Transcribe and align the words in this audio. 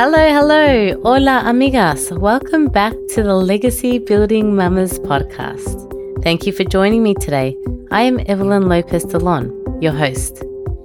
Hello, 0.00 0.16
hello. 0.16 0.98
Hola, 1.02 1.42
amigas. 1.44 2.10
Welcome 2.18 2.68
back 2.68 2.94
to 3.10 3.22
the 3.22 3.34
Legacy 3.34 3.98
Building 3.98 4.56
Mamas 4.56 4.98
podcast. 5.00 5.76
Thank 6.22 6.46
you 6.46 6.54
for 6.54 6.64
joining 6.64 7.02
me 7.02 7.12
today. 7.12 7.54
I 7.90 8.00
am 8.04 8.18
Evelyn 8.20 8.66
Lopez 8.66 9.04
Delon, 9.04 9.52
your 9.82 9.92
host. 9.92 10.42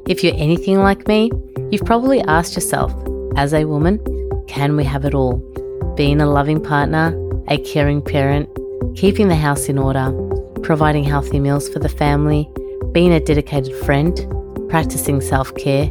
If 0.10 0.22
you're 0.22 0.36
anything 0.36 0.80
like 0.80 1.08
me, 1.08 1.32
you've 1.72 1.86
probably 1.86 2.20
asked 2.24 2.56
yourself, 2.56 2.92
as 3.38 3.54
a 3.54 3.64
woman, 3.64 4.04
can 4.50 4.76
we 4.76 4.84
have 4.84 5.06
it 5.06 5.14
all? 5.14 5.38
Being 5.96 6.20
a 6.20 6.30
loving 6.30 6.62
partner, 6.62 7.16
a 7.48 7.58
caring 7.60 8.02
parent, 8.02 8.50
keeping 8.98 9.30
the 9.30 9.38
house 9.38 9.70
in 9.70 9.78
order, 9.78 10.12
providing 10.62 11.06
healthy 11.06 11.40
meals 11.40 11.70
for 11.70 11.80
the 11.80 11.88
family, 11.88 12.52
being 12.92 13.14
a 13.14 13.22
dedicated 13.22 13.74
friend, 13.86 14.14
practicing 14.68 15.22
self 15.22 15.56
care, 15.56 15.90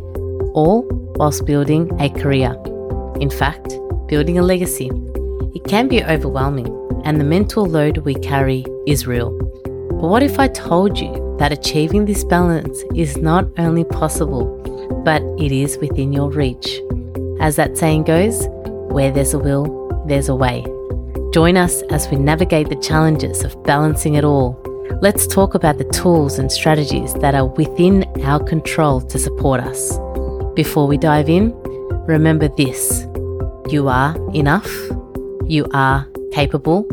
all 0.52 0.86
whilst 1.16 1.46
building 1.46 1.90
a 2.02 2.10
career. 2.10 2.54
In 3.20 3.30
fact, 3.30 3.78
building 4.06 4.38
a 4.38 4.42
legacy. 4.42 4.90
It 5.54 5.64
can 5.64 5.88
be 5.88 6.04
overwhelming, 6.04 6.68
and 7.04 7.20
the 7.20 7.24
mental 7.24 7.64
load 7.64 7.98
we 7.98 8.14
carry 8.14 8.64
is 8.86 9.06
real. 9.06 9.30
But 9.62 10.08
what 10.08 10.22
if 10.22 10.38
I 10.38 10.48
told 10.48 10.98
you 10.98 11.36
that 11.38 11.52
achieving 11.52 12.04
this 12.04 12.24
balance 12.24 12.82
is 12.94 13.16
not 13.16 13.48
only 13.58 13.84
possible, 13.84 14.46
but 15.04 15.22
it 15.38 15.52
is 15.52 15.78
within 15.78 16.12
your 16.12 16.30
reach? 16.30 16.80
As 17.40 17.56
that 17.56 17.76
saying 17.78 18.04
goes, 18.04 18.46
where 18.90 19.10
there's 19.10 19.34
a 19.34 19.38
will, 19.38 20.04
there's 20.06 20.28
a 20.28 20.34
way. 20.34 20.64
Join 21.32 21.56
us 21.56 21.82
as 21.90 22.08
we 22.08 22.16
navigate 22.16 22.68
the 22.68 22.76
challenges 22.76 23.44
of 23.44 23.60
balancing 23.64 24.14
it 24.14 24.24
all. 24.24 24.60
Let's 25.00 25.26
talk 25.26 25.54
about 25.54 25.78
the 25.78 25.84
tools 25.84 26.38
and 26.38 26.50
strategies 26.50 27.14
that 27.14 27.34
are 27.34 27.46
within 27.46 28.04
our 28.22 28.42
control 28.42 29.00
to 29.00 29.18
support 29.18 29.60
us. 29.60 29.98
Before 30.54 30.86
we 30.86 30.96
dive 30.96 31.28
in, 31.28 31.50
remember 32.06 32.48
this 32.48 33.06
you 33.68 33.88
are 33.88 34.14
enough, 34.34 34.70
you 35.46 35.66
are 35.72 36.06
capable, 36.32 36.86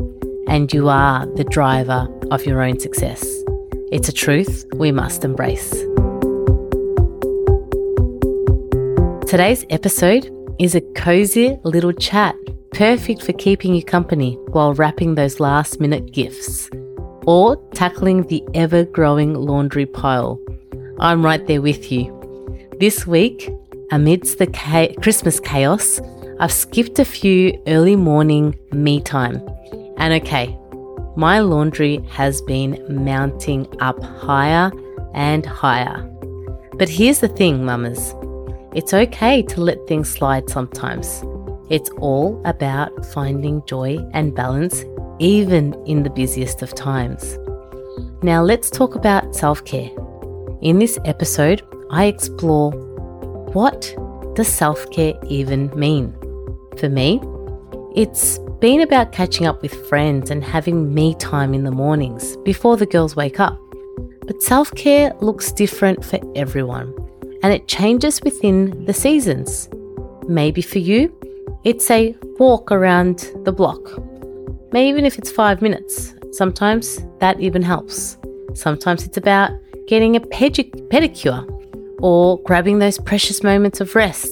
and 0.48 0.72
you 0.72 0.88
are 0.88 1.26
the 1.36 1.44
driver 1.44 2.08
of 2.32 2.46
your 2.46 2.62
own 2.62 2.80
success. 2.80 3.26
It's 3.92 4.08
a 4.08 4.14
truth 4.14 4.66
we 4.76 4.92
must 4.92 5.26
embrace. 5.26 5.70
Today's 9.28 9.66
episode 9.70 10.30
is 10.60 10.76
a 10.76 10.82
cozy 10.96 11.58
little 11.64 11.92
chat, 11.92 12.36
perfect 12.72 13.22
for 13.22 13.34
keeping 13.34 13.76
you 13.76 13.84
company 13.84 14.36
while 14.52 14.74
wrapping 14.74 15.16
those 15.16 15.42
last 15.42 15.82
minute 15.82 16.14
gifts 16.14 16.70
or 17.26 17.58
tackling 17.74 18.24
the 18.28 18.44
ever 18.54 18.86
growing 18.86 19.34
laundry 19.34 19.86
pile. 19.86 20.40
I'm 21.00 21.24
right 21.24 21.46
there 21.48 21.62
with 21.62 21.92
you. 21.92 22.18
This 22.80 23.06
week, 23.06 23.52
amidst 23.92 24.38
the 24.38 24.48
Christmas 25.02 25.40
chaos, 25.40 26.00
I've 26.40 26.52
skipped 26.52 26.98
a 26.98 27.06
few 27.06 27.62
early 27.68 27.96
morning 27.96 28.58
me 28.72 29.02
time. 29.02 29.42
And 29.98 30.14
okay, 30.24 30.58
my 31.16 31.40
laundry 31.40 31.98
has 32.10 32.42
been 32.42 32.84
mounting 32.90 33.68
up 33.82 34.02
higher 34.02 34.72
and 35.14 35.46
higher. 35.46 36.08
But 36.78 36.90
here's 36.90 37.20
the 37.20 37.28
thing, 37.28 37.66
mamas 37.66 38.16
it's 38.74 38.94
okay 38.94 39.42
to 39.44 39.62
let 39.62 39.86
things 39.86 40.10
slide 40.10 40.50
sometimes. 40.50 41.26
It's 41.70 41.90
all 41.98 42.42
about 42.46 43.06
finding 43.08 43.62
joy 43.66 43.98
and 44.14 44.34
balance, 44.34 44.86
even 45.20 45.74
in 45.86 46.04
the 46.04 46.10
busiest 46.10 46.62
of 46.62 46.74
times. 46.74 47.38
Now, 48.24 48.42
let's 48.42 48.70
talk 48.70 48.96
about 48.96 49.36
self 49.36 49.66
care. 49.66 49.90
In 50.62 50.80
this 50.80 50.98
episode, 51.04 51.62
I 51.90 52.06
explore 52.06 52.72
what 53.54 53.94
does 54.36 54.48
self 54.48 54.90
care 54.92 55.14
even 55.28 55.70
mean? 55.78 56.16
For 56.78 56.90
me, 56.90 57.22
it's 57.96 58.40
been 58.60 58.82
about 58.82 59.12
catching 59.12 59.46
up 59.46 59.62
with 59.62 59.88
friends 59.90 60.32
and 60.32 60.44
having 60.44 60.94
me 60.94 61.16
time 61.16 61.54
in 61.54 61.64
the 61.64 61.72
mornings 61.72 62.38
before 62.38 62.78
the 62.78 62.86
girls 62.86 63.16
wake 63.16 63.40
up. 63.40 63.60
But 64.26 64.42
self 64.42 64.74
care 64.76 65.14
looks 65.20 65.52
different 65.52 66.06
for 66.06 66.20
everyone 66.36 66.94
and 67.44 67.52
it 67.52 67.68
changes 67.68 68.22
within 68.22 68.86
the 68.86 68.94
seasons. 68.94 69.70
Maybe 70.28 70.62
for 70.62 70.80
you, 70.80 71.14
it's 71.64 71.90
a 71.92 72.16
walk 72.40 72.72
around 72.72 73.32
the 73.44 73.52
block. 73.52 73.82
Maybe 74.72 74.88
even 74.88 75.06
if 75.06 75.18
it's 75.18 75.32
five 75.32 75.62
minutes. 75.62 76.14
Sometimes 76.32 77.00
that 77.20 77.40
even 77.42 77.62
helps. 77.62 78.18
Sometimes 78.54 79.04
it's 79.04 79.18
about 79.18 79.52
getting 79.88 80.16
a 80.16 80.22
pedicure 80.22 81.51
or 82.02 82.42
grabbing 82.44 82.80
those 82.80 83.00
precious 83.00 83.44
moments 83.44 83.80
of 83.82 83.96
rest. 83.96 84.30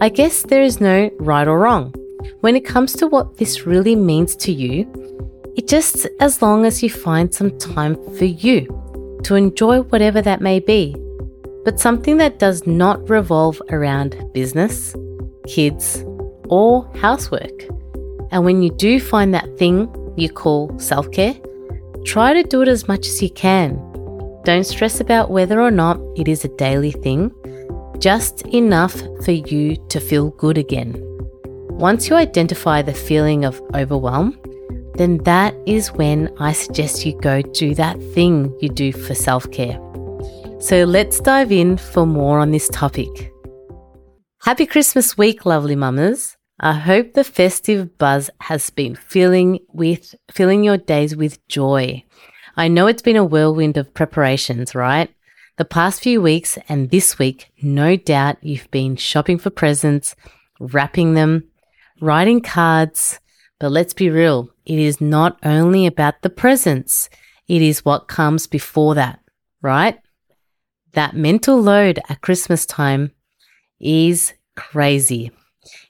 I 0.00 0.08
guess 0.08 0.42
there 0.42 0.62
is 0.62 0.80
no 0.80 1.10
right 1.18 1.46
or 1.46 1.58
wrong. 1.58 1.94
When 2.40 2.56
it 2.56 2.64
comes 2.64 2.92
to 2.94 3.06
what 3.06 3.36
this 3.36 3.66
really 3.66 3.94
means 3.94 4.34
to 4.36 4.52
you, 4.52 4.90
it 5.56 5.68
just 5.68 6.06
as 6.20 6.42
long 6.42 6.64
as 6.66 6.82
you 6.82 6.90
find 6.90 7.32
some 7.32 7.56
time 7.58 7.94
for 8.16 8.24
you 8.24 8.66
to 9.24 9.34
enjoy 9.34 9.82
whatever 9.82 10.22
that 10.22 10.40
may 10.40 10.58
be 10.58 10.96
but 11.64 11.78
something 11.78 12.16
that 12.16 12.38
does 12.38 12.66
not 12.66 13.08
revolve 13.08 13.60
around 13.70 14.30
business, 14.32 14.94
kids, 15.46 16.04
or 16.48 16.88
housework. 16.96 17.66
And 18.30 18.44
when 18.44 18.62
you 18.62 18.70
do 18.70 18.98
find 18.98 19.32
that 19.34 19.58
thing 19.58 19.88
you 20.16 20.28
call 20.28 20.76
self 20.78 21.10
care, 21.12 21.34
try 22.04 22.32
to 22.32 22.42
do 22.42 22.62
it 22.62 22.68
as 22.68 22.88
much 22.88 23.06
as 23.06 23.22
you 23.22 23.30
can. 23.30 23.76
Don't 24.44 24.64
stress 24.64 25.00
about 25.00 25.30
whether 25.30 25.60
or 25.60 25.70
not 25.70 26.00
it 26.16 26.26
is 26.26 26.44
a 26.44 26.56
daily 26.56 26.90
thing, 26.90 27.30
just 28.00 28.42
enough 28.48 29.00
for 29.24 29.30
you 29.30 29.76
to 29.88 30.00
feel 30.00 30.30
good 30.30 30.58
again. 30.58 30.96
Once 31.70 32.08
you 32.08 32.16
identify 32.16 32.82
the 32.82 32.92
feeling 32.92 33.44
of 33.44 33.62
overwhelm, 33.74 34.36
then 34.94 35.18
that 35.18 35.54
is 35.66 35.92
when 35.92 36.28
I 36.40 36.52
suggest 36.52 37.06
you 37.06 37.18
go 37.20 37.40
do 37.40 37.74
that 37.76 38.02
thing 38.14 38.52
you 38.60 38.68
do 38.68 38.92
for 38.92 39.14
self 39.14 39.48
care. 39.52 39.80
So 40.58 40.84
let's 40.84 41.20
dive 41.20 41.52
in 41.52 41.76
for 41.76 42.04
more 42.04 42.40
on 42.40 42.50
this 42.50 42.68
topic. 42.68 43.32
Happy 44.42 44.66
Christmas 44.66 45.16
week, 45.16 45.46
lovely 45.46 45.76
mamas. 45.76 46.36
I 46.58 46.72
hope 46.74 47.14
the 47.14 47.24
festive 47.24 47.96
buzz 47.96 48.28
has 48.40 48.70
been 48.70 48.96
filling 48.96 49.60
with 49.72 50.14
filling 50.30 50.64
your 50.64 50.78
days 50.78 51.16
with 51.16 51.46
joy. 51.48 52.04
I 52.56 52.68
know 52.68 52.86
it's 52.86 53.02
been 53.02 53.16
a 53.16 53.24
whirlwind 53.24 53.76
of 53.76 53.94
preparations, 53.94 54.74
right? 54.74 55.12
The 55.56 55.64
past 55.64 56.02
few 56.02 56.20
weeks 56.20 56.58
and 56.68 56.90
this 56.90 57.18
week, 57.18 57.52
no 57.62 57.96
doubt 57.96 58.42
you've 58.42 58.70
been 58.70 58.96
shopping 58.96 59.38
for 59.38 59.50
presents, 59.50 60.14
wrapping 60.60 61.14
them, 61.14 61.44
writing 62.00 62.40
cards, 62.40 63.20
but 63.58 63.70
let's 63.70 63.94
be 63.94 64.10
real, 64.10 64.50
it 64.66 64.78
is 64.78 65.00
not 65.00 65.38
only 65.44 65.86
about 65.86 66.22
the 66.22 66.30
presents, 66.30 67.08
it 67.48 67.62
is 67.62 67.84
what 67.84 68.08
comes 68.08 68.46
before 68.46 68.94
that, 68.94 69.20
right? 69.60 69.98
that 70.92 71.16
mental 71.16 71.60
load 71.60 71.98
at 72.08 72.20
Christmas 72.20 72.66
time 72.66 73.12
is 73.80 74.34
crazy. 74.56 75.30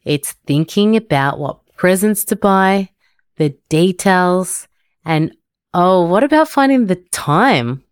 It's 0.05 0.33
thinking 0.47 0.97
about 0.97 1.39
what 1.39 1.61
presents 1.77 2.25
to 2.27 2.37
buy, 2.37 2.91
the 3.37 3.51
details, 3.69 4.69
and 5.05 5.35
oh, 5.75 6.07
what 6.07 6.25
about 6.25 6.49
finding 6.49 6.87
the 6.87 6.97
time? 7.11 7.85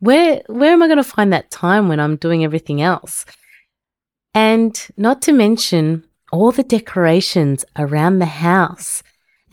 Where 0.00 0.42
where 0.46 0.72
am 0.72 0.82
I 0.82 0.86
going 0.86 0.98
to 0.98 1.04
find 1.04 1.32
that 1.32 1.50
time 1.50 1.88
when 1.88 2.00
I'm 2.00 2.16
doing 2.16 2.44
everything 2.44 2.82
else? 2.82 3.24
And 4.34 4.74
not 4.96 5.22
to 5.22 5.32
mention 5.32 6.04
all 6.32 6.50
the 6.52 6.64
decorations 6.64 7.64
around 7.76 8.18
the 8.18 8.26
house. 8.26 9.02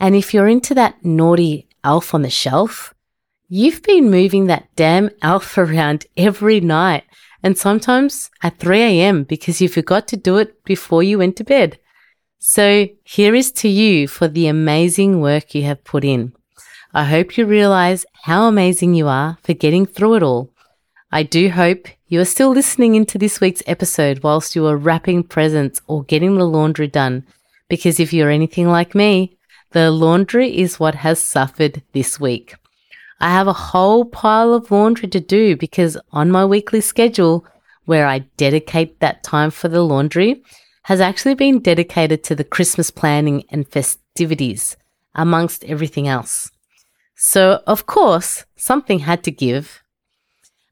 And 0.00 0.16
if 0.16 0.34
you're 0.34 0.48
into 0.48 0.74
that 0.74 1.04
naughty 1.04 1.68
elf 1.84 2.12
on 2.14 2.22
the 2.22 2.30
shelf, 2.30 2.92
You've 3.54 3.82
been 3.82 4.10
moving 4.10 4.46
that 4.46 4.74
damn 4.76 5.10
elf 5.20 5.58
around 5.58 6.06
every 6.16 6.60
night 6.60 7.04
and 7.42 7.58
sometimes 7.58 8.30
at 8.42 8.58
3 8.58 8.80
a.m. 8.80 9.24
because 9.24 9.60
you 9.60 9.68
forgot 9.68 10.08
to 10.08 10.16
do 10.16 10.38
it 10.38 10.64
before 10.64 11.02
you 11.02 11.18
went 11.18 11.36
to 11.36 11.44
bed. 11.44 11.78
So 12.38 12.88
here 13.04 13.34
is 13.34 13.52
to 13.60 13.68
you 13.68 14.08
for 14.08 14.26
the 14.26 14.46
amazing 14.46 15.20
work 15.20 15.54
you 15.54 15.64
have 15.64 15.84
put 15.84 16.02
in. 16.02 16.32
I 16.94 17.04
hope 17.04 17.38
you 17.38 17.46
realize 17.46 18.04
how 18.24 18.46
amazing 18.46 18.92
you 18.94 19.08
are 19.08 19.38
for 19.42 19.54
getting 19.54 19.86
through 19.86 20.16
it 20.16 20.22
all. 20.22 20.50
I 21.10 21.22
do 21.22 21.48
hope 21.48 21.88
you 22.06 22.20
are 22.20 22.26
still 22.26 22.50
listening 22.50 22.96
into 22.96 23.16
this 23.16 23.40
week's 23.40 23.62
episode 23.66 24.22
whilst 24.22 24.54
you 24.54 24.66
are 24.66 24.76
wrapping 24.76 25.22
presents 25.22 25.80
or 25.86 26.04
getting 26.04 26.36
the 26.36 26.44
laundry 26.46 26.88
done, 26.88 27.24
because 27.70 27.98
if 27.98 28.12
you're 28.12 28.28
anything 28.28 28.68
like 28.68 28.94
me, 28.94 29.38
the 29.70 29.90
laundry 29.90 30.54
is 30.54 30.78
what 30.78 30.96
has 30.96 31.18
suffered 31.18 31.82
this 31.94 32.20
week. 32.20 32.56
I 33.20 33.30
have 33.30 33.48
a 33.48 33.54
whole 33.54 34.04
pile 34.04 34.52
of 34.52 34.70
laundry 34.70 35.08
to 35.08 35.20
do 35.20 35.56
because 35.56 35.96
on 36.12 36.30
my 36.30 36.44
weekly 36.44 36.82
schedule, 36.82 37.46
where 37.86 38.06
I 38.06 38.18
dedicate 38.36 39.00
that 39.00 39.22
time 39.22 39.50
for 39.50 39.68
the 39.68 39.82
laundry, 39.82 40.42
has 40.82 41.00
actually 41.00 41.36
been 41.36 41.60
dedicated 41.60 42.22
to 42.24 42.34
the 42.34 42.44
Christmas 42.44 42.90
planning 42.90 43.44
and 43.48 43.66
festivities, 43.66 44.76
amongst 45.14 45.64
everything 45.64 46.06
else. 46.06 46.51
So, 47.24 47.62
of 47.68 47.86
course, 47.86 48.46
something 48.56 48.98
had 48.98 49.22
to 49.22 49.30
give. 49.30 49.80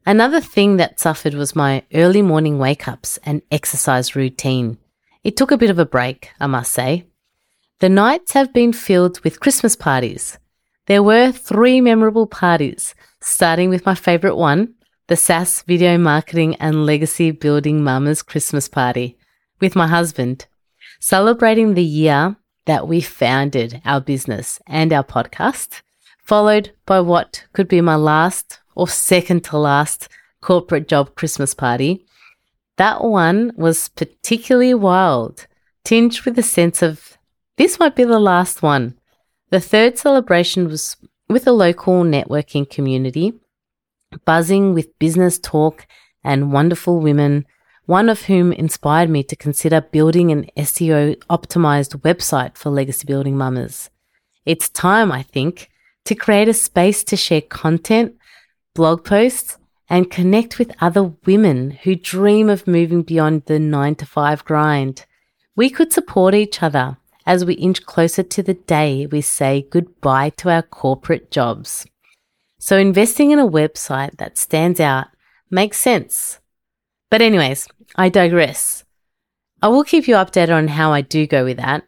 Another 0.05 0.41
thing 0.41 0.75
that 0.77 0.99
suffered 0.99 1.33
was 1.33 1.55
my 1.55 1.83
early 1.93 2.21
morning 2.21 2.59
wake 2.59 2.89
ups 2.89 3.17
and 3.23 3.41
exercise 3.49 4.17
routine. 4.17 4.77
It 5.23 5.37
took 5.37 5.51
a 5.51 5.57
bit 5.57 5.69
of 5.69 5.79
a 5.79 5.85
break, 5.85 6.31
I 6.41 6.47
must 6.47 6.73
say. 6.73 7.05
The 7.79 7.87
nights 7.87 8.33
have 8.33 8.51
been 8.51 8.73
filled 8.73 9.21
with 9.21 9.39
Christmas 9.39 9.77
parties. 9.77 10.39
There 10.87 11.01
were 11.01 11.31
three 11.31 11.79
memorable 11.79 12.27
parties, 12.27 12.95
starting 13.21 13.69
with 13.69 13.85
my 13.85 13.95
favourite 13.95 14.35
one, 14.35 14.73
the 15.07 15.15
SAS 15.15 15.61
Video 15.61 15.97
Marketing 15.97 16.55
and 16.55 16.85
Legacy 16.85 17.31
Building 17.31 17.81
Mamas 17.81 18.21
Christmas 18.21 18.67
Party, 18.67 19.17
with 19.61 19.73
my 19.73 19.87
husband, 19.87 20.47
celebrating 20.99 21.75
the 21.75 21.91
year 22.01 22.35
that 22.65 22.89
we 22.89 22.99
founded 22.99 23.81
our 23.85 24.01
business 24.01 24.59
and 24.67 24.91
our 24.91 25.05
podcast, 25.05 25.81
followed 26.23 26.71
by 26.85 26.99
what 26.99 27.45
could 27.53 27.67
be 27.67 27.81
my 27.81 27.95
last 27.95 28.59
or 28.75 28.87
second 28.87 29.43
to 29.45 29.57
last 29.57 30.07
corporate 30.41 30.87
job 30.87 31.15
Christmas 31.15 31.53
party. 31.53 32.05
That 32.77 33.03
one 33.03 33.51
was 33.55 33.89
particularly 33.89 34.73
wild, 34.73 35.47
tinged 35.83 36.21
with 36.21 36.37
a 36.39 36.43
sense 36.43 36.81
of 36.81 37.17
this 37.57 37.79
might 37.79 37.95
be 37.95 38.03
the 38.03 38.19
last 38.19 38.61
one. 38.61 38.97
The 39.49 39.59
third 39.59 39.97
celebration 39.97 40.67
was 40.67 40.95
with 41.27 41.47
a 41.47 41.51
local 41.51 42.03
networking 42.03 42.69
community, 42.69 43.33
buzzing 44.25 44.73
with 44.73 44.97
business 44.99 45.39
talk 45.39 45.85
and 46.23 46.51
wonderful 46.51 46.99
women, 46.99 47.45
one 47.85 48.09
of 48.09 48.23
whom 48.23 48.51
inspired 48.53 49.09
me 49.09 49.23
to 49.23 49.35
consider 49.35 49.81
building 49.81 50.31
an 50.31 50.49
SEO 50.57 51.15
optimized 51.29 51.99
website 52.01 52.57
for 52.57 52.69
legacy 52.69 53.05
building 53.05 53.37
mamas. 53.37 53.89
It's 54.45 54.69
time, 54.69 55.11
I 55.11 55.23
think, 55.23 55.69
to 56.05 56.15
create 56.15 56.47
a 56.47 56.53
space 56.53 57.03
to 57.05 57.15
share 57.15 57.41
content, 57.41 58.15
blog 58.73 59.03
posts, 59.05 59.57
and 59.89 60.09
connect 60.09 60.57
with 60.57 60.71
other 60.79 61.13
women 61.25 61.71
who 61.83 61.95
dream 61.95 62.49
of 62.49 62.67
moving 62.67 63.01
beyond 63.01 63.45
the 63.45 63.59
nine 63.59 63.95
to 63.95 64.05
five 64.05 64.43
grind. 64.45 65.05
We 65.55 65.69
could 65.69 65.91
support 65.91 66.33
each 66.33 66.63
other 66.63 66.97
as 67.25 67.45
we 67.45 67.53
inch 67.55 67.85
closer 67.85 68.23
to 68.23 68.41
the 68.41 68.53
day 68.53 69.05
we 69.05 69.21
say 69.21 69.67
goodbye 69.69 70.29
to 70.37 70.49
our 70.49 70.61
corporate 70.61 71.29
jobs. 71.29 71.85
So 72.57 72.77
investing 72.77 73.31
in 73.31 73.39
a 73.39 73.47
website 73.47 74.17
that 74.17 74.37
stands 74.37 74.79
out 74.79 75.07
makes 75.49 75.79
sense. 75.79 76.39
But 77.09 77.21
anyways, 77.21 77.67
I 77.95 78.09
digress. 78.09 78.85
I 79.61 79.67
will 79.67 79.83
keep 79.83 80.07
you 80.07 80.15
updated 80.15 80.55
on 80.55 80.69
how 80.69 80.93
I 80.93 81.01
do 81.01 81.27
go 81.27 81.43
with 81.43 81.57
that. 81.57 81.83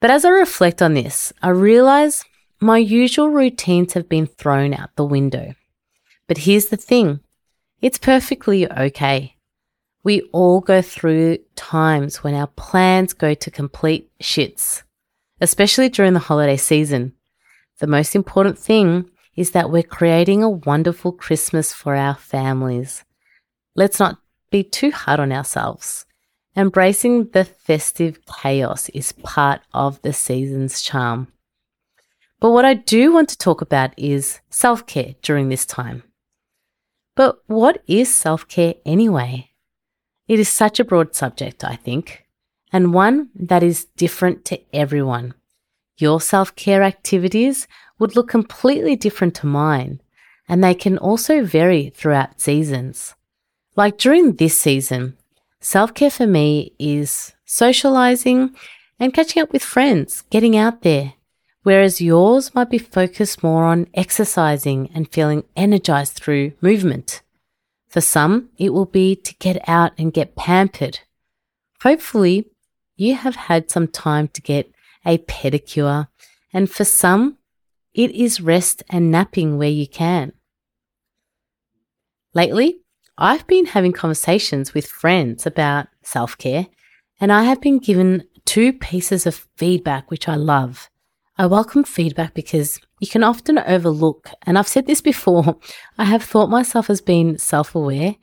But 0.00 0.10
as 0.10 0.24
I 0.24 0.30
reflect 0.30 0.82
on 0.82 0.94
this, 0.94 1.32
I 1.42 1.48
realize 1.48 2.24
my 2.60 2.76
usual 2.76 3.30
routines 3.30 3.94
have 3.94 4.08
been 4.08 4.26
thrown 4.26 4.74
out 4.74 4.94
the 4.96 5.04
window. 5.04 5.54
But 6.28 6.38
here's 6.38 6.66
the 6.66 6.76
thing 6.76 7.20
it's 7.80 7.98
perfectly 7.98 8.70
okay. 8.70 9.36
We 10.02 10.22
all 10.32 10.60
go 10.60 10.82
through 10.82 11.38
times 11.56 12.22
when 12.22 12.34
our 12.34 12.46
plans 12.46 13.12
go 13.12 13.34
to 13.34 13.50
complete 13.50 14.10
shits, 14.22 14.82
especially 15.40 15.88
during 15.88 16.12
the 16.12 16.20
holiday 16.20 16.56
season. 16.56 17.14
The 17.78 17.86
most 17.86 18.14
important 18.14 18.58
thing 18.58 19.10
is 19.36 19.52
that 19.52 19.70
we're 19.70 19.82
creating 19.82 20.42
a 20.42 20.50
wonderful 20.50 21.12
Christmas 21.12 21.72
for 21.72 21.96
our 21.96 22.14
families. 22.14 23.04
Let's 23.74 23.98
not 23.98 24.18
be 24.50 24.62
too 24.62 24.90
hard 24.90 25.20
on 25.20 25.32
ourselves. 25.32 26.04
Embracing 26.56 27.30
the 27.30 27.44
festive 27.44 28.18
chaos 28.26 28.88
is 28.90 29.12
part 29.12 29.62
of 29.72 30.02
the 30.02 30.12
season's 30.12 30.82
charm. 30.82 31.28
But 32.40 32.52
what 32.52 32.64
I 32.64 32.74
do 32.74 33.12
want 33.12 33.28
to 33.28 33.38
talk 33.38 33.60
about 33.60 33.92
is 33.98 34.40
self 34.48 34.86
care 34.86 35.14
during 35.22 35.50
this 35.50 35.66
time. 35.66 36.02
But 37.14 37.38
what 37.46 37.82
is 37.86 38.12
self 38.12 38.48
care 38.48 38.74
anyway? 38.86 39.50
It 40.26 40.40
is 40.40 40.48
such 40.48 40.80
a 40.80 40.84
broad 40.84 41.14
subject, 41.14 41.64
I 41.64 41.76
think, 41.76 42.24
and 42.72 42.94
one 42.94 43.28
that 43.34 43.62
is 43.62 43.84
different 43.96 44.44
to 44.46 44.60
everyone. 44.72 45.34
Your 45.98 46.18
self 46.20 46.56
care 46.56 46.82
activities 46.82 47.68
would 47.98 48.16
look 48.16 48.28
completely 48.28 48.96
different 48.96 49.34
to 49.36 49.46
mine, 49.46 50.00
and 50.48 50.64
they 50.64 50.74
can 50.74 50.96
also 50.96 51.44
vary 51.44 51.90
throughout 51.90 52.40
seasons. 52.40 53.14
Like 53.76 53.98
during 53.98 54.36
this 54.36 54.58
season, 54.58 55.18
self 55.60 55.92
care 55.92 56.10
for 56.10 56.26
me 56.26 56.72
is 56.78 57.34
socializing 57.44 58.56
and 58.98 59.12
catching 59.12 59.42
up 59.42 59.52
with 59.52 59.62
friends, 59.62 60.22
getting 60.30 60.56
out 60.56 60.82
there, 60.82 61.14
whereas 61.62 62.00
yours 62.00 62.54
might 62.54 62.70
be 62.70 62.78
focused 62.78 63.42
more 63.42 63.64
on 63.64 63.86
exercising 63.94 64.90
and 64.94 65.12
feeling 65.12 65.44
energized 65.56 66.14
through 66.14 66.52
movement. 66.60 67.22
For 67.88 68.00
some, 68.00 68.50
it 68.56 68.72
will 68.72 68.86
be 68.86 69.16
to 69.16 69.34
get 69.36 69.68
out 69.68 69.92
and 69.98 70.12
get 70.12 70.36
pampered. 70.36 71.00
Hopefully, 71.82 72.46
you 72.96 73.14
have 73.14 73.34
had 73.34 73.70
some 73.70 73.88
time 73.88 74.28
to 74.28 74.42
get 74.42 74.70
a 75.04 75.18
pedicure, 75.18 76.08
and 76.52 76.70
for 76.70 76.84
some, 76.84 77.38
it 77.94 78.10
is 78.12 78.40
rest 78.40 78.82
and 78.90 79.10
napping 79.10 79.58
where 79.58 79.70
you 79.70 79.88
can. 79.88 80.32
Lately, 82.34 82.80
I've 83.18 83.46
been 83.46 83.66
having 83.66 83.92
conversations 83.92 84.72
with 84.72 84.86
friends 84.86 85.46
about 85.46 85.88
self 86.02 86.38
care, 86.38 86.68
and 87.20 87.32
I 87.32 87.44
have 87.44 87.60
been 87.60 87.78
given 87.78 88.24
two 88.44 88.72
pieces 88.72 89.26
of 89.26 89.48
feedback 89.56 90.10
which 90.10 90.28
I 90.28 90.36
love. 90.36 90.89
I 91.40 91.46
welcome 91.46 91.84
feedback 91.84 92.34
because 92.34 92.78
you 92.98 93.08
can 93.08 93.24
often 93.24 93.58
overlook, 93.60 94.28
and 94.42 94.58
I've 94.58 94.68
said 94.68 94.84
this 94.84 95.00
before, 95.00 95.56
I 95.96 96.04
have 96.04 96.22
thought 96.22 96.50
myself 96.50 96.90
as 96.90 97.00
being 97.00 97.38
self 97.38 97.74
aware, 97.74 98.16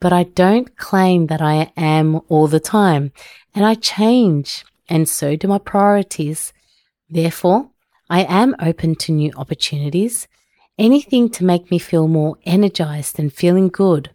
but 0.00 0.12
I 0.12 0.24
don't 0.24 0.76
claim 0.76 1.28
that 1.28 1.40
I 1.40 1.70
am 1.76 2.20
all 2.28 2.48
the 2.48 2.58
time, 2.58 3.12
and 3.54 3.64
I 3.64 3.76
change, 3.76 4.64
and 4.88 5.08
so 5.08 5.36
do 5.36 5.46
my 5.46 5.58
priorities. 5.58 6.52
Therefore, 7.08 7.70
I 8.10 8.24
am 8.24 8.56
open 8.58 8.96
to 8.96 9.12
new 9.12 9.30
opportunities, 9.36 10.26
anything 10.76 11.30
to 11.30 11.44
make 11.44 11.70
me 11.70 11.78
feel 11.78 12.08
more 12.08 12.38
energized 12.44 13.20
and 13.20 13.32
feeling 13.32 13.68
good. 13.68 14.10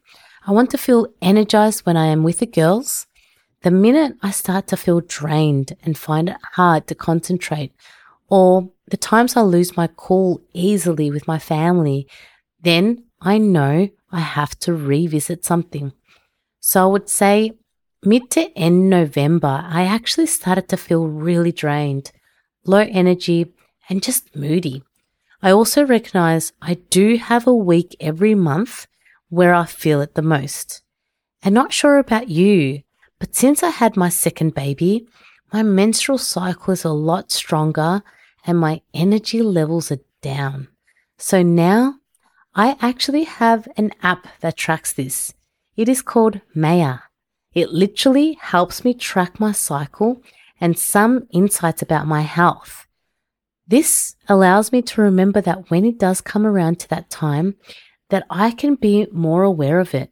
I 0.45 0.51
want 0.51 0.69
to 0.71 0.77
feel 0.77 1.07
energized 1.21 1.85
when 1.85 1.95
I 1.95 2.07
am 2.07 2.23
with 2.23 2.39
the 2.39 2.45
girls. 2.45 3.07
The 3.61 3.71
minute 3.71 4.17
I 4.21 4.31
start 4.31 4.67
to 4.67 4.75
feel 4.75 4.99
drained 4.99 5.77
and 5.85 5.97
find 5.97 6.27
it 6.27 6.37
hard 6.55 6.87
to 6.87 6.95
concentrate, 6.95 7.71
or 8.29 8.69
the 8.89 8.97
times 8.97 9.35
I 9.35 9.41
lose 9.41 9.77
my 9.77 9.89
cool 9.95 10.41
easily 10.53 11.11
with 11.11 11.27
my 11.27 11.39
family, 11.39 12.07
then 12.61 13.05
I 13.21 13.37
know 13.37 13.89
I 14.11 14.19
have 14.19 14.57
to 14.59 14.73
revisit 14.73 15.45
something. 15.45 15.93
So 16.59 16.83
I 16.83 16.87
would 16.87 17.09
say 17.09 17.53
mid 18.03 18.29
to 18.31 18.57
end 18.57 18.89
November, 18.89 19.63
I 19.65 19.83
actually 19.83 20.27
started 20.27 20.67
to 20.69 20.77
feel 20.77 21.07
really 21.07 21.51
drained, 21.51 22.11
low 22.65 22.85
energy, 22.89 23.53
and 23.89 24.03
just 24.03 24.35
moody. 24.35 24.83
I 25.41 25.51
also 25.51 25.85
recognize 25.85 26.51
I 26.61 26.75
do 26.89 27.15
have 27.17 27.47
a 27.47 27.55
week 27.55 27.95
every 27.99 28.35
month 28.35 28.87
where 29.29 29.53
I 29.53 29.65
feel 29.65 30.01
it 30.01 30.15
the 30.15 30.21
most. 30.21 30.81
And 31.41 31.55
not 31.55 31.71
sure 31.71 31.97
about 31.97 32.27
you, 32.27 32.81
but 33.19 33.35
since 33.35 33.63
I 33.63 33.69
had 33.69 33.95
my 33.95 34.09
second 34.09 34.53
baby, 34.53 35.07
my 35.53 35.63
menstrual 35.63 36.17
cycle 36.17 36.73
is 36.73 36.83
a 36.83 36.91
lot 36.91 37.31
stronger 37.31 38.03
and 38.45 38.57
my 38.57 38.81
energy 38.93 39.41
levels 39.41 39.91
are 39.91 39.99
down. 40.21 40.67
So 41.17 41.41
now 41.41 41.95
I 42.55 42.77
actually 42.81 43.23
have 43.23 43.67
an 43.77 43.91
app 44.01 44.27
that 44.41 44.57
tracks 44.57 44.93
this. 44.93 45.33
It 45.75 45.87
is 45.87 46.01
called 46.01 46.41
Maya. 46.55 46.99
It 47.53 47.69
literally 47.69 48.37
helps 48.41 48.83
me 48.83 48.93
track 48.93 49.39
my 49.39 49.51
cycle 49.51 50.21
and 50.61 50.77
some 50.77 51.27
insights 51.31 51.81
about 51.81 52.07
my 52.07 52.21
health. 52.21 52.85
This 53.67 54.15
allows 54.27 54.71
me 54.71 54.81
to 54.81 55.01
remember 55.01 55.41
that 55.41 55.69
when 55.69 55.85
it 55.85 55.99
does 55.99 56.21
come 56.21 56.45
around 56.45 56.79
to 56.79 56.89
that 56.89 57.09
time, 57.09 57.55
that 58.09 58.25
I 58.29 58.51
can 58.51 58.75
be 58.75 59.07
more 59.11 59.43
aware 59.43 59.79
of 59.79 59.93
it. 59.93 60.11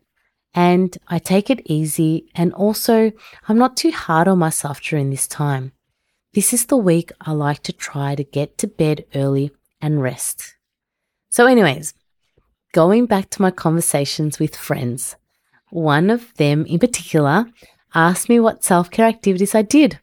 And 0.53 0.98
I 1.07 1.19
take 1.19 1.50
it 1.50 1.62
easy 1.65 2.29
and 2.36 2.53
also 2.53 3.12
I'm 3.48 3.57
not 3.57 3.77
too 3.77 3.91
hard 3.91 4.27
on 4.27 4.39
myself 4.39 4.81
during 4.81 5.10
this 5.10 5.27
time. 5.27 5.72
This 6.38 6.53
is 6.53 6.67
the 6.67 6.77
week 6.77 7.12
I 7.20 7.32
like 7.32 7.63
to 7.63 7.74
try 7.74 8.13
to 8.13 8.24
get 8.24 8.60
to 8.60 8.67
bed 8.67 9.06
early 9.15 9.50
and 9.82 10.03
rest. 10.03 10.56
So, 11.29 11.48
anyways, 11.48 11.96
going 12.74 13.08
back 13.08 13.32
to 13.32 13.41
my 13.41 13.50
conversations 13.50 14.38
with 14.38 14.56
friends, 14.56 15.15
one 15.72 16.12
of 16.12 16.32
them 16.36 16.63
in 16.67 16.77
particular 16.77 17.48
asked 17.96 18.29
me 18.29 18.39
what 18.39 18.63
self 18.63 18.91
care 18.91 19.08
activities 19.08 19.56
I 19.56 19.63
did. 19.63 20.00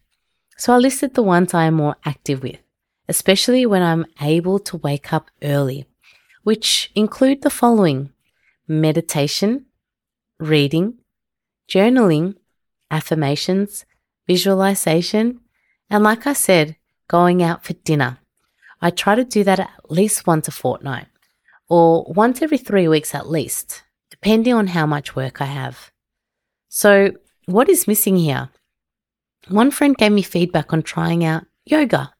So, 0.56 0.72
I 0.72 0.78
listed 0.78 1.14
the 1.14 1.22
ones 1.22 1.54
I 1.54 1.66
am 1.66 1.74
more 1.74 1.94
active 2.04 2.42
with, 2.42 2.58
especially 3.08 3.64
when 3.64 3.82
I'm 3.82 4.04
able 4.20 4.58
to 4.58 4.78
wake 4.78 5.12
up 5.12 5.30
early, 5.40 5.86
which 6.42 6.90
include 6.96 7.42
the 7.42 7.48
following 7.48 8.10
meditation, 8.66 9.66
reading, 10.40 10.94
journaling, 11.70 12.34
affirmations, 12.90 13.86
visualization, 14.26 15.38
and 15.90 16.02
like 16.02 16.26
I 16.26 16.32
said, 16.32 16.76
going 17.08 17.42
out 17.42 17.64
for 17.64 17.74
dinner. 17.74 18.18
I 18.80 18.90
try 18.90 19.14
to 19.14 19.24
do 19.24 19.44
that 19.44 19.60
at 19.60 19.90
least 19.90 20.26
once 20.26 20.48
a 20.48 20.50
fortnight 20.50 21.06
or 21.68 22.04
once 22.08 22.42
every 22.42 22.58
three 22.58 22.88
weeks 22.88 23.14
at 23.14 23.30
least, 23.30 23.82
depending 24.10 24.52
on 24.54 24.68
how 24.68 24.86
much 24.86 25.16
work 25.16 25.40
I 25.40 25.46
have. 25.46 25.90
So, 26.68 27.12
what 27.46 27.68
is 27.68 27.86
missing 27.86 28.16
here? 28.16 28.50
one 29.48 29.70
friend 29.70 29.96
gave 29.96 30.12
me 30.12 30.22
feedback 30.22 30.72
on 30.72 30.82
trying 30.82 31.24
out 31.24 31.44
yoga. 31.64 32.12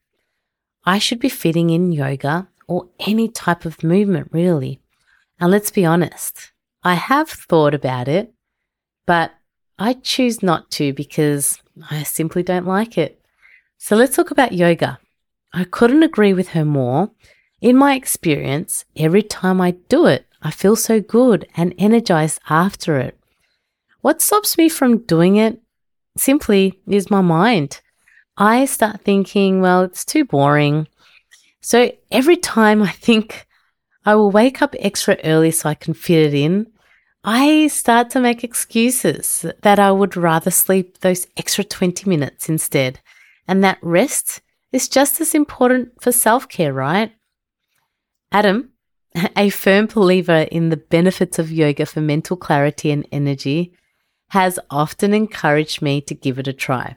I 0.85 0.99
should 0.99 1.19
be 1.21 1.29
fitting 1.29 1.71
in 1.71 1.93
yoga 1.93 2.49
or 2.69 2.89
any 3.01 3.29
type 3.29 3.65
of 3.65 3.83
movement, 3.83 4.29
really. 4.33 4.81
And 5.41 5.51
let's 5.51 5.71
be 5.71 5.85
honest, 5.85 6.53
I 6.83 6.95
have 6.95 7.29
thought 7.29 7.75
about 7.75 8.09
it, 8.09 8.33
but 9.07 9.33
I 9.79 9.95
choose 9.95 10.43
not 10.43 10.71
to 10.73 10.93
because 10.93 11.59
I 11.91 12.03
simply 12.03 12.43
don't 12.43 12.67
like 12.67 12.99
it. 12.99 13.24
So 13.79 13.97
let's 13.97 14.17
talk 14.17 14.31
about 14.31 14.53
yoga. 14.53 14.99
I 15.53 15.65
couldn't 15.65 16.03
agree 16.03 16.33
with 16.33 16.49
her 16.49 16.65
more. 16.65 17.11
In 17.61 17.77
my 17.77 17.95
experience, 17.95 18.85
every 18.97 19.23
time 19.23 19.61
I 19.61 19.73
do 19.89 20.07
it, 20.07 20.27
I 20.43 20.51
feel 20.51 20.77
so 20.77 21.01
good 21.01 21.47
and 21.57 21.75
energized 21.79 22.41
after 22.49 22.99
it. 22.99 23.19
What 24.01 24.21
stops 24.21 24.59
me 24.59 24.69
from 24.69 24.99
doing 24.99 25.37
it 25.37 25.61
simply 26.17 26.79
is 26.87 27.11
my 27.11 27.23
mind. 27.23 27.81
I 28.37 28.65
start 28.65 29.01
thinking, 29.01 29.61
well, 29.61 29.83
it's 29.83 30.05
too 30.05 30.25
boring. 30.25 30.89
So 31.61 31.93
every 32.11 32.37
time 32.37 32.83
I 32.83 32.91
think 32.91 33.47
I 34.05 34.15
will 34.17 34.31
wake 34.31 34.61
up 34.61 34.75
extra 34.79 35.17
early 35.25 35.51
so 35.51 35.69
I 35.69 35.75
can 35.75 35.95
fit 35.95 36.27
it 36.27 36.35
in, 36.35 36.67
I 37.25 37.69
start 37.69 38.11
to 38.11 38.21
make 38.21 38.45
excuses 38.45 39.47
that 39.63 39.79
I 39.79 39.91
would 39.91 40.15
rather 40.15 40.51
sleep 40.51 40.99
those 40.99 41.27
extra 41.39 41.65
20 41.65 42.09
minutes 42.11 42.51
instead. 42.51 43.01
And 43.47 43.63
that 43.63 43.79
rest 43.83 44.41
is 44.73 44.89
just 44.89 45.21
as 45.21 45.35
important 45.35 46.01
for 46.01 46.13
self 46.13 46.49
care, 46.49 46.73
right? 46.73 47.13
Adam, 48.33 48.71
a 49.37 49.51
firm 49.51 49.87
believer 49.87 50.49
in 50.51 50.71
the 50.71 50.77
benefits 50.77 51.39
of 51.39 51.53
yoga 51.53 51.87
for 51.87 52.01
mental 52.01 52.37
clarity 52.37 52.91
and 52.91 53.07
energy, 53.13 53.73
has 54.31 54.59
often 54.71 55.15
encouraged 55.15 55.81
me 55.81 56.01
to 56.01 56.15
give 56.15 56.39
it 56.39 56.49
a 56.49 56.53
try. 56.53 56.97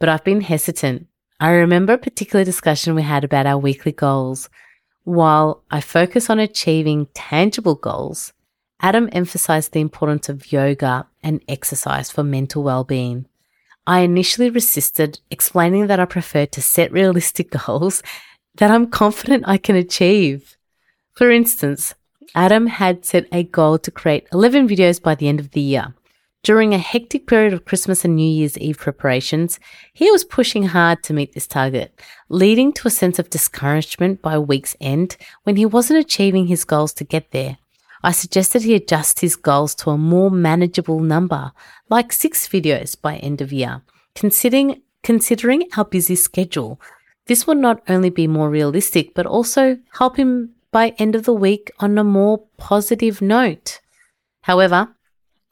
But 0.00 0.08
I've 0.08 0.24
been 0.24 0.40
hesitant. 0.40 1.06
I 1.40 1.50
remember 1.50 1.92
a 1.92 1.98
particular 1.98 2.44
discussion 2.44 2.94
we 2.94 3.02
had 3.02 3.22
about 3.22 3.46
our 3.46 3.58
weekly 3.58 3.92
goals. 3.92 4.48
While 5.04 5.62
I 5.70 5.80
focus 5.80 6.28
on 6.28 6.40
achieving 6.40 7.06
tangible 7.14 7.76
goals, 7.76 8.32
Adam 8.80 9.08
emphasized 9.12 9.72
the 9.72 9.80
importance 9.80 10.28
of 10.28 10.52
yoga 10.52 11.06
and 11.22 11.42
exercise 11.48 12.10
for 12.10 12.24
mental 12.24 12.62
well 12.62 12.84
being. 12.84 13.26
I 13.88 14.00
initially 14.00 14.50
resisted, 14.50 15.18
explaining 15.30 15.86
that 15.86 15.98
I 15.98 16.04
prefer 16.04 16.44
to 16.44 16.60
set 16.60 16.92
realistic 16.92 17.50
goals 17.66 18.02
that 18.56 18.70
I'm 18.70 18.90
confident 18.90 19.44
I 19.46 19.56
can 19.56 19.76
achieve. 19.76 20.58
For 21.14 21.30
instance, 21.30 21.94
Adam 22.34 22.66
had 22.66 23.06
set 23.06 23.26
a 23.32 23.44
goal 23.44 23.78
to 23.78 23.90
create 23.90 24.28
11 24.30 24.68
videos 24.68 25.00
by 25.00 25.14
the 25.14 25.26
end 25.26 25.40
of 25.40 25.52
the 25.52 25.62
year. 25.62 25.94
During 26.42 26.74
a 26.74 26.78
hectic 26.78 27.26
period 27.26 27.54
of 27.54 27.64
Christmas 27.64 28.04
and 28.04 28.14
New 28.14 28.30
Year's 28.30 28.58
Eve 28.58 28.76
preparations, 28.76 29.58
he 29.94 30.10
was 30.10 30.22
pushing 30.22 30.64
hard 30.64 31.02
to 31.04 31.14
meet 31.14 31.32
this 31.32 31.46
target, 31.46 31.98
leading 32.28 32.74
to 32.74 32.88
a 32.88 32.90
sense 32.90 33.18
of 33.18 33.30
discouragement 33.30 34.20
by 34.20 34.38
week's 34.38 34.76
end 34.82 35.16
when 35.44 35.56
he 35.56 35.64
wasn't 35.64 35.98
achieving 35.98 36.46
his 36.46 36.64
goals 36.66 36.92
to 36.92 37.04
get 37.04 37.30
there. 37.30 37.56
I 38.02 38.12
suggested 38.12 38.62
he 38.62 38.74
adjust 38.74 39.20
his 39.20 39.36
goals 39.36 39.74
to 39.76 39.90
a 39.90 39.98
more 39.98 40.30
manageable 40.30 41.00
number, 41.00 41.52
like 41.88 42.12
six 42.12 42.46
videos 42.46 43.00
by 43.00 43.16
end 43.16 43.40
of 43.40 43.52
year. 43.52 43.82
Considering, 44.14 44.82
considering 45.02 45.68
our 45.76 45.84
busy 45.84 46.14
schedule, 46.14 46.80
this 47.26 47.46
would 47.46 47.58
not 47.58 47.82
only 47.88 48.10
be 48.10 48.26
more 48.26 48.50
realistic, 48.50 49.14
but 49.14 49.26
also 49.26 49.78
help 49.98 50.16
him 50.16 50.50
by 50.70 50.94
end 50.98 51.14
of 51.14 51.24
the 51.24 51.34
week 51.34 51.70
on 51.78 51.98
a 51.98 52.04
more 52.04 52.44
positive 52.56 53.20
note. 53.20 53.80
However, 54.42 54.94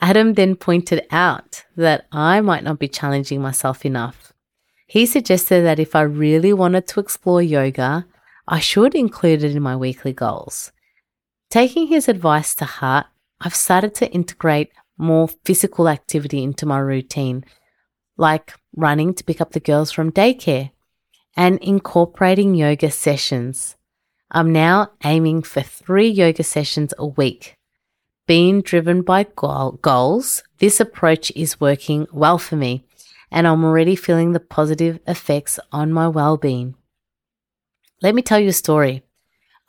Adam 0.01 0.35
then 0.35 0.57
pointed 0.57 1.07
out 1.11 1.65
that 1.77 2.07
I 2.13 2.41
might 2.41 2.65
not 2.65 2.79
be 2.79 2.89
challenging 2.89 3.41
myself 3.41 3.85
enough. 3.85 4.33
He 4.87 5.05
suggested 5.05 5.65
that 5.65 5.79
if 5.79 5.97
I 5.97 6.03
really 6.03 6.53
wanted 6.53 6.87
to 6.89 7.01
explore 7.01 7.43
yoga, 7.43 8.07
I 8.47 8.61
should 8.61 8.95
include 8.95 9.43
it 9.43 9.57
in 9.57 9.63
my 9.63 9.75
weekly 9.75 10.13
goals. 10.13 10.71
Taking 11.57 11.87
his 11.87 12.07
advice 12.07 12.55
to 12.57 12.67
heart, 12.67 13.07
I've 13.41 13.55
started 13.55 13.95
to 13.95 14.13
integrate 14.13 14.73
more 14.99 15.29
physical 15.47 15.89
activity 15.89 16.43
into 16.43 16.67
my 16.67 16.79
routine, 16.79 17.47
like 18.19 18.53
running 18.77 19.15
to 19.15 19.25
pick 19.25 19.41
up 19.41 19.53
the 19.53 19.61
girls 19.61 19.91
from 19.91 20.13
daycare 20.13 20.73
and 21.35 21.59
incorporating 21.61 22.55
yoga 22.55 22.91
sessions. 22.91 23.75
I'm 24.31 24.53
now 24.53 24.91
aiming 25.03 25.45
for 25.45 25.63
three 25.63 26.11
yoga 26.11 26.45
sessions 26.45 26.93
a 26.99 27.07
week. 27.07 27.57
Being 28.27 28.61
driven 28.61 29.01
by 29.01 29.25
goals, 29.25 30.43
this 30.59 30.79
approach 30.79 31.33
is 31.35 31.59
working 31.59 32.07
well 32.13 32.37
for 32.37 32.57
me, 32.57 32.85
and 33.31 33.47
I'm 33.47 33.65
already 33.65 33.97
feeling 33.97 34.33
the 34.33 34.41
positive 34.41 34.99
effects 35.07 35.59
on 35.73 35.91
my 35.91 36.07
well 36.07 36.37
being. 36.37 36.75
Let 38.03 38.15
me 38.15 38.21
tell 38.21 38.41
you 38.41 38.49
a 38.51 38.53
story. 38.53 39.06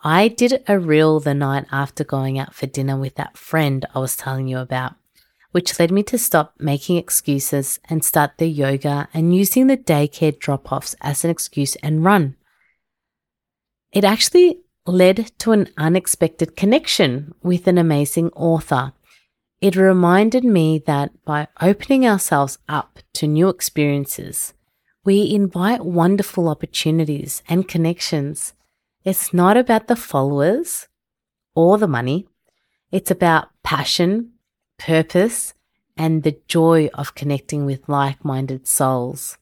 I 0.03 0.27
did 0.27 0.63
a 0.67 0.77
reel 0.77 1.19
the 1.19 1.33
night 1.33 1.65
after 1.71 2.03
going 2.03 2.37
out 2.37 2.53
for 2.53 2.67
dinner 2.67 2.97
with 2.97 3.15
that 3.15 3.37
friend 3.37 3.85
I 3.95 3.99
was 3.99 4.15
telling 4.15 4.47
you 4.47 4.59
about, 4.59 4.93
which 5.51 5.79
led 5.79 5.91
me 5.91 6.03
to 6.03 6.19
stop 6.19 6.53
making 6.59 6.97
excuses 6.97 7.79
and 7.89 8.05
start 8.05 8.37
the 8.37 8.47
yoga 8.47 9.09
and 9.13 9.35
using 9.35 9.67
the 9.67 9.77
daycare 9.77 10.37
drop 10.37 10.71
offs 10.71 10.95
as 11.01 11.23
an 11.23 11.31
excuse 11.31 11.75
and 11.77 12.03
run. 12.03 12.35
It 13.91 14.03
actually 14.03 14.59
led 14.85 15.31
to 15.39 15.51
an 15.51 15.69
unexpected 15.77 16.55
connection 16.55 17.33
with 17.41 17.67
an 17.67 17.77
amazing 17.77 18.29
author. 18.29 18.93
It 19.59 19.75
reminded 19.75 20.43
me 20.43 20.77
that 20.85 21.11
by 21.25 21.47
opening 21.59 22.05
ourselves 22.05 22.59
up 22.69 22.99
to 23.15 23.25
new 23.25 23.49
experiences, 23.49 24.53
we 25.03 25.33
invite 25.33 25.83
wonderful 25.83 26.47
opportunities 26.47 27.41
and 27.49 27.67
connections 27.67 28.53
it's 29.07 29.33
not 29.33 29.55
about 29.55 29.87
the 29.87 29.95
followers 29.95 30.89
or 31.55 31.77
the 31.77 31.87
money. 31.87 32.27
It's 32.91 33.09
about 33.09 33.47
passion, 33.63 34.33
purpose, 34.77 35.53
and 35.95 36.23
the 36.23 36.37
joy 36.49 36.89
of 36.93 37.15
connecting 37.15 37.65
with 37.65 37.87
like 37.87 38.25
minded 38.25 38.67
souls. 38.67 39.37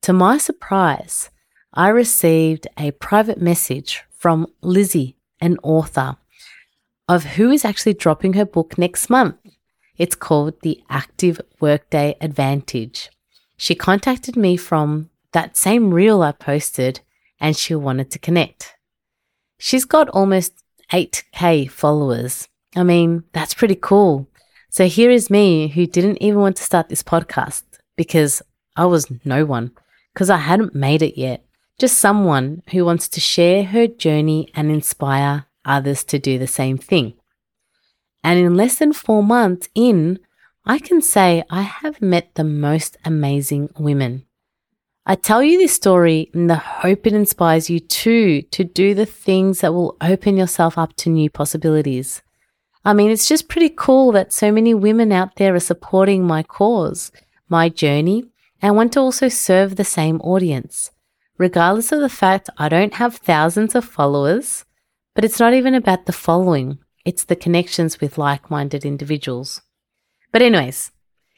To 0.00 0.14
my 0.14 0.38
surprise, 0.38 1.28
I 1.74 1.88
received 1.88 2.68
a 2.78 2.92
private 2.92 3.38
message 3.38 4.02
from 4.08 4.46
Lizzie, 4.62 5.18
an 5.42 5.58
author, 5.62 6.16
of 7.06 7.24
who 7.36 7.50
is 7.50 7.66
actually 7.66 7.94
dropping 7.94 8.32
her 8.32 8.46
book 8.46 8.78
next 8.78 9.10
month. 9.10 9.36
It's 9.98 10.14
called 10.14 10.62
The 10.62 10.82
Active 10.88 11.38
Workday 11.60 12.16
Advantage. 12.22 13.10
She 13.58 13.74
contacted 13.74 14.38
me 14.38 14.56
from 14.56 15.10
that 15.32 15.54
same 15.54 15.92
reel 15.92 16.22
I 16.22 16.32
posted 16.32 17.00
and 17.38 17.54
she 17.54 17.74
wanted 17.74 18.10
to 18.12 18.18
connect. 18.18 18.75
She's 19.58 19.84
got 19.84 20.08
almost 20.10 20.62
8k 20.92 21.70
followers. 21.70 22.48
I 22.74 22.82
mean, 22.82 23.24
that's 23.32 23.54
pretty 23.54 23.76
cool. 23.76 24.28
So 24.70 24.86
here 24.86 25.10
is 25.10 25.30
me 25.30 25.68
who 25.68 25.86
didn't 25.86 26.22
even 26.22 26.40
want 26.40 26.56
to 26.56 26.62
start 26.62 26.88
this 26.88 27.02
podcast 27.02 27.62
because 27.96 28.42
I 28.76 28.84
was 28.84 29.10
no 29.24 29.46
one, 29.46 29.72
because 30.12 30.28
I 30.28 30.36
hadn't 30.36 30.74
made 30.74 31.02
it 31.02 31.18
yet. 31.18 31.44
Just 31.78 31.98
someone 31.98 32.62
who 32.70 32.84
wants 32.84 33.08
to 33.08 33.20
share 33.20 33.64
her 33.64 33.86
journey 33.86 34.50
and 34.54 34.70
inspire 34.70 35.46
others 35.64 36.04
to 36.04 36.18
do 36.18 36.38
the 36.38 36.46
same 36.46 36.78
thing. 36.78 37.14
And 38.22 38.38
in 38.38 38.54
less 38.54 38.76
than 38.76 38.92
four 38.92 39.22
months 39.22 39.68
in, 39.74 40.18
I 40.64 40.78
can 40.78 41.00
say 41.00 41.44
I 41.48 41.62
have 41.62 42.02
met 42.02 42.34
the 42.34 42.44
most 42.44 42.96
amazing 43.04 43.70
women. 43.78 44.26
I 45.08 45.14
tell 45.14 45.40
you 45.40 45.56
this 45.56 45.72
story 45.72 46.32
in 46.34 46.48
the 46.48 46.56
hope 46.56 47.06
it 47.06 47.12
inspires 47.12 47.70
you 47.70 47.78
too 47.78 48.42
to 48.42 48.64
do 48.64 48.92
the 48.92 49.06
things 49.06 49.60
that 49.60 49.72
will 49.72 49.96
open 50.00 50.36
yourself 50.36 50.76
up 50.76 50.96
to 50.96 51.10
new 51.10 51.30
possibilities. 51.30 52.22
I 52.84 52.92
mean, 52.92 53.12
it's 53.12 53.28
just 53.28 53.48
pretty 53.48 53.68
cool 53.68 54.10
that 54.12 54.32
so 54.32 54.50
many 54.50 54.74
women 54.74 55.12
out 55.12 55.36
there 55.36 55.54
are 55.54 55.60
supporting 55.60 56.24
my 56.24 56.42
cause, 56.42 57.12
my 57.48 57.68
journey, 57.68 58.24
and 58.60 58.74
want 58.74 58.94
to 58.94 59.00
also 59.00 59.28
serve 59.28 59.76
the 59.76 59.84
same 59.84 60.20
audience. 60.22 60.90
Regardless 61.38 61.92
of 61.92 62.00
the 62.00 62.08
fact 62.08 62.50
I 62.58 62.68
don't 62.68 62.94
have 62.94 63.14
thousands 63.14 63.76
of 63.76 63.84
followers, 63.84 64.64
but 65.14 65.24
it's 65.24 65.38
not 65.38 65.54
even 65.54 65.74
about 65.74 66.06
the 66.06 66.12
following, 66.12 66.78
it's 67.04 67.22
the 67.22 67.36
connections 67.36 68.00
with 68.00 68.18
like 68.18 68.50
minded 68.50 68.84
individuals. 68.84 69.62
But, 70.32 70.42
anyways, 70.42 70.90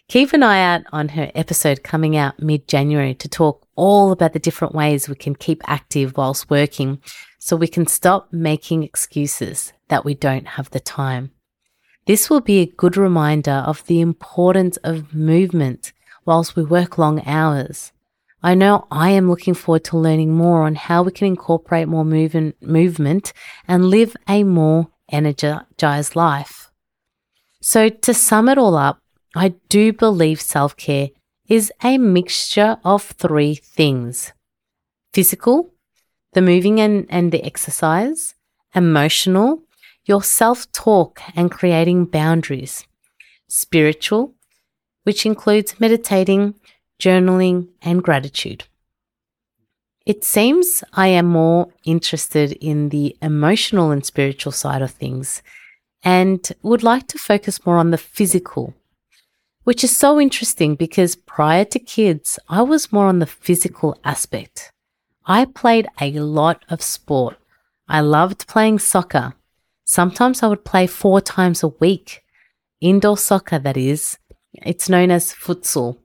Keep 0.09 0.33
an 0.33 0.43
eye 0.43 0.63
out 0.63 0.85
on 0.91 1.11
her 1.11 1.31
episode 1.35 1.83
coming 1.83 2.17
out 2.17 2.41
mid 2.41 2.67
January 2.67 3.13
to 3.17 3.29
talk 3.29 3.67
all 3.77 4.11
about 4.11 4.33
the 4.33 4.39
different 4.39 4.75
ways 4.75 5.07
we 5.07 5.15
can 5.15 5.35
keep 5.35 5.61
active 5.67 6.17
whilst 6.17 6.49
working 6.49 7.03
so 7.39 7.55
we 7.55 7.69
can 7.69 7.87
stop 7.87 8.33
making 8.33 8.83
excuses 8.83 9.75
that 9.89 10.07
we 10.07 10.15
don't 10.15 10.49
have 10.49 10.71
the 10.71 10.81
time. 10.81 11.31
This 12.07 12.31
will 12.31 12.41
be 12.41 12.61
a 12.61 12.67
good 12.67 12.97
reminder 12.97 13.63
of 13.67 13.85
the 13.85 14.01
importance 14.01 14.79
of 14.79 15.13
movement 15.13 15.93
whilst 16.25 16.57
we 16.57 16.65
work 16.65 16.97
long 16.97 17.23
hours. 17.27 17.93
I 18.43 18.55
know 18.55 18.87
I 18.91 19.11
am 19.11 19.29
looking 19.29 19.53
forward 19.53 19.85
to 19.85 19.99
learning 19.99 20.33
more 20.33 20.63
on 20.63 20.77
how 20.77 21.03
we 21.03 21.13
can 21.13 21.27
incorporate 21.27 21.87
more 21.87 22.07
movement, 22.07 23.33
and 23.69 23.85
live 23.91 24.17
a 24.27 24.43
more 24.43 24.89
energized 25.13 26.17
life. 26.17 26.71
So 27.61 27.91
to 27.91 28.15
sum 28.15 28.49
it 28.49 28.57
all 28.57 28.75
up, 28.75 29.03
I 29.35 29.55
do 29.69 29.93
believe 29.93 30.41
self 30.41 30.77
care 30.77 31.11
is 31.49 31.73
a 31.83 31.99
mixture 31.99 32.79
of 32.85 33.03
three 33.03 33.55
things. 33.55 34.33
Physical, 35.13 35.73
the 36.33 36.43
moving 36.43 36.81
and, 36.81 37.07
and 37.09 37.33
the 37.33 37.43
exercise, 37.45 38.35
emotional, 38.75 39.63
your 40.05 40.23
self 40.23 40.71
talk 40.73 41.21
and 41.35 41.51
creating 41.51 42.07
boundaries, 42.07 42.87
spiritual, 43.49 44.35
which 45.05 45.25
includes 45.25 45.81
meditating, 45.81 46.55
journaling, 46.99 47.69
and 47.83 48.03
gratitude. 48.03 48.65
It 50.05 50.25
seems 50.25 50.83
I 50.95 51.09
am 51.09 51.27
more 51.27 51.69
interested 51.85 52.53
in 52.53 52.89
the 52.89 53.17
emotional 53.21 53.91
and 53.91 54.05
spiritual 54.05 54.53
side 54.53 54.81
of 54.81 54.91
things 54.91 55.43
and 56.03 56.51
would 56.63 56.83
like 56.83 57.07
to 57.09 57.19
focus 57.19 57.67
more 57.67 57.77
on 57.77 57.91
the 57.91 57.99
physical, 57.99 58.75
which 59.65 59.85
is 59.85 59.97
so 59.97 60.21
interesting 60.21 60.75
because 60.75 61.17
prior 61.17 61.65
to 61.67 61.79
kids, 61.79 62.39
I 62.49 62.63
was 62.63 62.93
more 62.93 63.07
on 63.07 63.19
the 63.19 63.27
physical 63.27 63.99
aspect. 64.05 64.73
I 65.27 65.45
played 65.45 65.87
a 66.01 66.13
lot 66.13 66.65
of 66.71 66.83
sport. 66.83 67.37
I 67.89 68.01
loved 68.01 68.47
playing 68.49 68.79
soccer. 68.79 69.35
Sometimes 69.85 70.43
I 70.43 70.49
would 70.49 70.65
play 70.65 70.87
four 70.87 71.21
times 71.21 71.63
a 71.63 71.69
week. 71.69 72.23
Indoor 72.81 73.17
soccer, 73.17 73.59
that 73.59 73.77
is. 73.77 74.19
It's 74.55 74.89
known 74.89 75.11
as 75.11 75.33
futsal. 75.33 75.99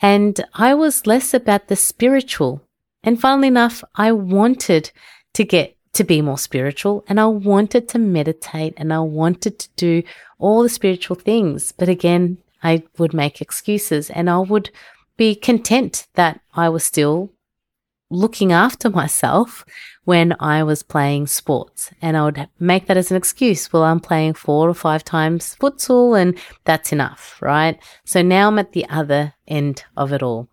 And 0.00 0.44
I 0.54 0.74
was 0.74 1.06
less 1.06 1.34
about 1.34 1.68
the 1.68 1.76
spiritual. 1.76 2.62
And 3.02 3.20
funnily 3.20 3.48
enough, 3.48 3.82
I 3.94 4.12
wanted 4.12 4.90
to 5.34 5.44
get 5.44 5.76
to 5.92 6.04
be 6.04 6.22
more 6.22 6.38
spiritual 6.38 7.04
and 7.08 7.18
I 7.20 7.26
wanted 7.26 7.88
to 7.88 7.98
meditate 7.98 8.74
and 8.76 8.92
I 8.92 9.00
wanted 9.00 9.58
to 9.58 9.68
do 9.76 10.02
all 10.38 10.62
the 10.62 10.68
spiritual 10.68 11.16
things. 11.16 11.72
But 11.72 11.88
again, 11.88 12.38
I 12.62 12.84
would 12.98 13.14
make 13.14 13.40
excuses 13.40 14.10
and 14.10 14.28
I 14.28 14.38
would 14.38 14.70
be 15.16 15.34
content 15.34 16.06
that 16.14 16.40
I 16.54 16.68
was 16.68 16.84
still 16.84 17.32
looking 18.10 18.52
after 18.52 18.90
myself 18.90 19.64
when 20.04 20.34
I 20.40 20.62
was 20.62 20.82
playing 20.82 21.28
sports. 21.28 21.90
And 22.02 22.16
I 22.16 22.24
would 22.24 22.48
make 22.58 22.86
that 22.86 22.96
as 22.96 23.10
an 23.10 23.16
excuse. 23.16 23.72
Well, 23.72 23.84
I'm 23.84 24.00
playing 24.00 24.34
four 24.34 24.68
or 24.68 24.74
five 24.74 25.04
times 25.04 25.56
futsal 25.60 26.20
and 26.20 26.36
that's 26.64 26.92
enough, 26.92 27.40
right? 27.40 27.78
So 28.04 28.22
now 28.22 28.48
I'm 28.48 28.58
at 28.58 28.72
the 28.72 28.88
other 28.88 29.34
end 29.46 29.84
of 29.96 30.12
it 30.12 30.22
all. 30.22 30.48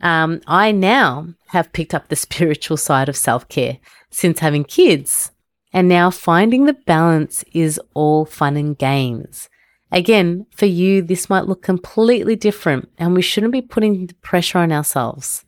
Um, 0.00 0.40
I 0.46 0.72
now 0.72 1.28
have 1.48 1.72
picked 1.72 1.94
up 1.94 2.08
the 2.08 2.16
spiritual 2.26 2.76
side 2.76 3.08
of 3.08 3.16
self 3.16 3.48
care 3.48 3.78
since 4.10 4.40
having 4.40 4.64
kids. 4.64 5.30
And 5.72 5.86
now 5.86 6.10
finding 6.10 6.64
the 6.64 6.72
balance 6.72 7.44
is 7.52 7.80
all 7.94 8.24
fun 8.24 8.56
and 8.56 8.76
games. 8.76 9.48
Again, 9.90 10.46
for 10.54 10.66
you, 10.66 11.02
this 11.02 11.30
might 11.30 11.46
look 11.46 11.62
completely 11.62 12.36
different 12.36 12.90
and 12.98 13.14
we 13.14 13.22
shouldn't 13.22 13.52
be 13.52 13.62
putting 13.62 14.06
the 14.06 14.14
pressure 14.14 14.58
on 14.58 14.70
ourselves. 14.70 15.44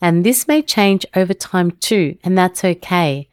And 0.00 0.24
this 0.24 0.48
may 0.48 0.62
change 0.62 1.06
over 1.14 1.34
time 1.34 1.72
too, 1.72 2.18
and 2.24 2.36
that's 2.36 2.64
okay. 2.64 3.28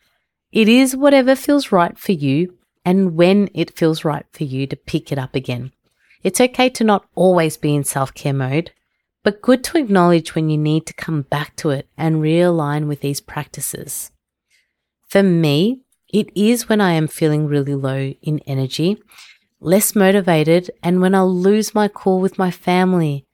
It 0.51 0.68
is 0.68 0.96
whatever 0.96 1.36
feels 1.36 1.72
right 1.72 1.98
for 1.98 2.12
you 2.12 2.58
and 2.86 3.16
when 3.16 3.50
it 3.54 3.78
feels 3.78 4.06
right 4.06 4.25
for 4.32 4.44
you 4.44 4.68
to 4.68 4.75
pick 4.75 5.12
it 5.12 5.18
up 5.18 5.36
again. 5.36 5.72
It's 6.24 6.42
okay 6.42 6.70
to 6.70 6.84
not 6.84 7.06
always 7.16 7.58
be 7.58 7.74
in 7.74 7.84
self 7.84 8.13
care 8.13 8.34
mode, 8.34 8.72
but 9.24 9.42
good 9.42 9.63
to 9.66 9.78
acknowledge 9.78 10.36
when 10.36 10.50
you 10.50 10.58
need 10.58 10.86
to 10.88 10.94
come 10.94 11.24
back 11.24 11.56
to 11.58 11.70
it 11.70 11.88
and 11.98 12.18
realign 12.18 12.88
with 12.88 13.01
these 13.01 13.22
practices. 13.22 14.12
For 15.08 15.24
me, 15.24 15.82
it 16.12 16.30
is 16.36 16.68
when 16.68 16.82
I 16.82 16.94
am 16.94 17.08
feeling 17.08 17.48
really 17.48 17.75
low 17.75 18.13
in 18.22 18.39
energy, 18.46 19.01
less 19.62 19.96
motivated, 19.96 20.72
and 20.84 21.01
when 21.01 21.16
I 21.16 21.22
lose 21.22 21.75
my 21.75 21.88
cool 21.88 22.20
with 22.20 22.38
my 22.38 22.51
family 22.51 23.25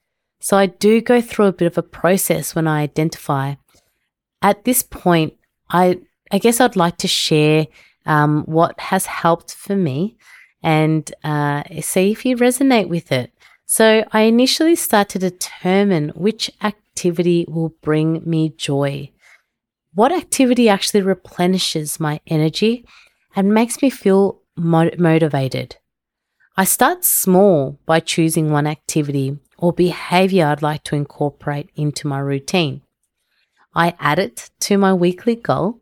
so 0.45 0.57
I 0.57 0.67
do 0.67 1.01
go 1.01 1.21
through 1.21 1.47
a 1.47 1.53
bit 1.53 1.65
of 1.65 1.75
a 1.79 1.81
process 1.81 2.53
when 2.53 2.67
I 2.67 2.81
identify. 2.81 3.55
At 4.43 4.63
this 4.63 4.83
point, 4.83 5.33
I 5.71 6.01
I 6.31 6.37
guess 6.37 6.61
I'd 6.61 6.75
like 6.75 6.97
to 6.97 7.07
share 7.07 7.65
um, 8.05 8.43
what 8.43 8.79
has 8.79 9.07
helped 9.07 9.55
for 9.55 9.75
me 9.75 10.17
and 10.61 11.11
uh, 11.23 11.63
see 11.81 12.11
if 12.11 12.25
you 12.25 12.37
resonate 12.37 12.89
with 12.89 13.11
it. 13.11 13.31
So 13.65 14.03
I 14.11 14.21
initially 14.21 14.75
start 14.75 15.09
to 15.09 15.19
determine 15.19 16.09
which 16.09 16.51
activity 16.61 17.45
will 17.47 17.73
bring 17.81 18.21
me 18.23 18.49
joy. 18.49 19.09
What 19.95 20.11
activity 20.11 20.69
actually 20.69 21.01
replenishes 21.01 21.99
my 21.99 22.19
energy 22.27 22.85
and 23.35 23.51
makes 23.51 23.81
me 23.81 23.89
feel 23.89 24.41
motivated? 24.55 25.77
I 26.57 26.63
start 26.63 27.03
small 27.03 27.77
by 27.85 27.99
choosing 27.99 28.49
one 28.49 28.65
activity 28.65 29.37
or 29.57 29.73
behavior 29.73 30.45
I'd 30.45 30.61
like 30.61 30.85
to 30.85 30.95
incorporate 30.95 31.69
into 31.75 32.07
my 32.07 32.19
routine. 32.19 32.81
I 33.73 33.93
add 33.99 34.19
it 34.19 34.51
to 34.61 34.77
my 34.77 34.93
weekly 34.93 35.35
goal. 35.35 35.81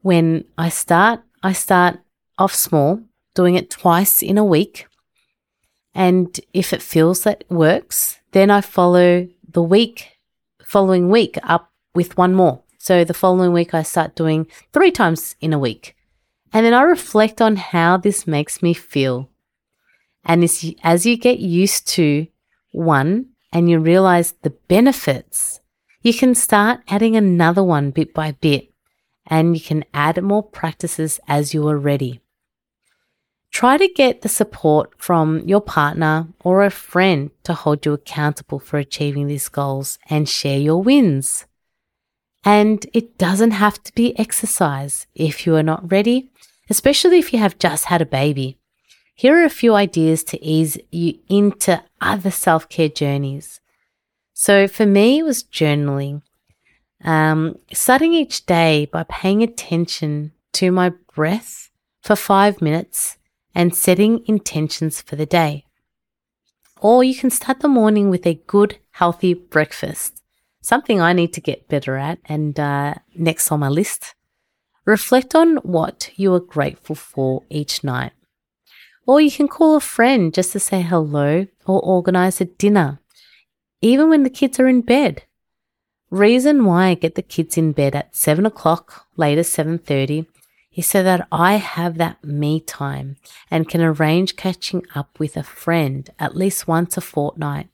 When 0.00 0.46
I 0.56 0.70
start, 0.70 1.20
I 1.42 1.52
start 1.52 2.00
off 2.38 2.54
small, 2.54 3.02
doing 3.34 3.54
it 3.54 3.68
twice 3.68 4.22
in 4.22 4.38
a 4.38 4.44
week. 4.44 4.86
And 5.94 6.40
if 6.54 6.72
it 6.72 6.80
feels 6.80 7.24
that 7.24 7.42
it 7.42 7.50
works, 7.50 8.18
then 8.32 8.50
I 8.50 8.62
follow 8.62 9.28
the 9.46 9.62
week, 9.62 10.20
following 10.64 11.10
week 11.10 11.36
up 11.42 11.70
with 11.94 12.16
one 12.16 12.32
more. 12.32 12.62
So 12.78 13.04
the 13.04 13.12
following 13.12 13.52
week, 13.52 13.74
I 13.74 13.82
start 13.82 14.14
doing 14.14 14.46
three 14.72 14.90
times 14.90 15.36
in 15.38 15.52
a 15.52 15.58
week. 15.58 15.96
And 16.50 16.64
then 16.64 16.72
I 16.72 16.80
reflect 16.80 17.42
on 17.42 17.56
how 17.56 17.98
this 17.98 18.26
makes 18.26 18.62
me 18.62 18.72
feel. 18.72 19.28
And 20.24 20.44
as, 20.44 20.64
as 20.82 21.06
you 21.06 21.16
get 21.16 21.38
used 21.38 21.88
to 21.88 22.26
one 22.72 23.30
and 23.52 23.68
you 23.70 23.78
realize 23.78 24.34
the 24.42 24.50
benefits, 24.50 25.60
you 26.02 26.14
can 26.14 26.34
start 26.34 26.80
adding 26.88 27.16
another 27.16 27.62
one 27.62 27.90
bit 27.90 28.14
by 28.14 28.32
bit 28.32 28.72
and 29.26 29.56
you 29.56 29.62
can 29.62 29.84
add 29.92 30.22
more 30.22 30.42
practices 30.42 31.20
as 31.28 31.54
you 31.54 31.66
are 31.68 31.78
ready. 31.78 32.20
Try 33.52 33.78
to 33.78 33.88
get 33.88 34.22
the 34.22 34.28
support 34.28 34.92
from 34.96 35.40
your 35.48 35.60
partner 35.60 36.28
or 36.44 36.64
a 36.64 36.70
friend 36.70 37.30
to 37.42 37.52
hold 37.52 37.84
you 37.84 37.92
accountable 37.92 38.60
for 38.60 38.78
achieving 38.78 39.26
these 39.26 39.48
goals 39.48 39.98
and 40.08 40.28
share 40.28 40.58
your 40.58 40.82
wins. 40.82 41.46
And 42.44 42.86
it 42.94 43.18
doesn't 43.18 43.50
have 43.50 43.82
to 43.82 43.94
be 43.94 44.18
exercise 44.18 45.06
if 45.14 45.46
you 45.46 45.56
are 45.56 45.62
not 45.62 45.90
ready, 45.90 46.30
especially 46.70 47.18
if 47.18 47.32
you 47.32 47.38
have 47.40 47.58
just 47.58 47.86
had 47.86 48.00
a 48.00 48.06
baby. 48.06 48.59
Here 49.20 49.38
are 49.38 49.44
a 49.44 49.50
few 49.50 49.74
ideas 49.74 50.24
to 50.24 50.42
ease 50.42 50.78
you 50.90 51.18
into 51.28 51.82
other 52.00 52.30
self 52.30 52.70
care 52.70 52.88
journeys. 52.88 53.60
So 54.32 54.66
for 54.66 54.86
me, 54.86 55.18
it 55.18 55.24
was 55.24 55.42
journaling. 55.44 56.22
Um, 57.04 57.58
starting 57.70 58.14
each 58.14 58.46
day 58.46 58.88
by 58.90 59.04
paying 59.06 59.42
attention 59.42 60.32
to 60.54 60.72
my 60.72 60.94
breath 61.14 61.70
for 62.00 62.16
five 62.16 62.62
minutes 62.62 63.18
and 63.54 63.76
setting 63.76 64.24
intentions 64.26 65.02
for 65.02 65.16
the 65.16 65.26
day. 65.26 65.66
Or 66.80 67.04
you 67.04 67.14
can 67.14 67.28
start 67.28 67.60
the 67.60 67.68
morning 67.68 68.08
with 68.08 68.26
a 68.26 68.40
good, 68.46 68.78
healthy 68.92 69.34
breakfast, 69.34 70.22
something 70.62 70.98
I 70.98 71.12
need 71.12 71.34
to 71.34 71.42
get 71.42 71.68
better 71.68 71.98
at 71.98 72.20
and 72.24 72.58
uh, 72.58 72.94
next 73.14 73.52
on 73.52 73.60
my 73.60 73.68
list. 73.68 74.14
Reflect 74.86 75.34
on 75.34 75.56
what 75.56 76.08
you 76.16 76.32
are 76.32 76.40
grateful 76.40 76.96
for 76.96 77.42
each 77.50 77.84
night. 77.84 78.12
Or 79.10 79.20
you 79.20 79.32
can 79.32 79.48
call 79.48 79.74
a 79.74 79.80
friend 79.80 80.32
just 80.32 80.52
to 80.52 80.60
say 80.60 80.82
hello 80.82 81.48
or 81.66 81.80
organize 81.80 82.40
a 82.40 82.44
dinner, 82.44 83.00
even 83.82 84.08
when 84.08 84.22
the 84.22 84.30
kids 84.30 84.60
are 84.60 84.68
in 84.68 84.82
bed. 84.82 85.24
Reason 86.10 86.64
why 86.64 86.90
I 86.90 86.94
get 86.94 87.16
the 87.16 87.22
kids 87.22 87.58
in 87.58 87.72
bed 87.72 87.96
at 87.96 88.14
7 88.14 88.46
o'clock, 88.46 89.08
later 89.16 89.40
7.30, 89.40 90.26
is 90.76 90.86
so 90.86 91.02
that 91.02 91.26
I 91.32 91.54
have 91.56 91.98
that 91.98 92.22
me 92.22 92.60
time 92.60 93.16
and 93.50 93.68
can 93.68 93.80
arrange 93.80 94.36
catching 94.36 94.84
up 94.94 95.18
with 95.18 95.36
a 95.36 95.42
friend 95.42 96.08
at 96.20 96.36
least 96.36 96.68
once 96.68 96.96
a 96.96 97.00
fortnight 97.00 97.66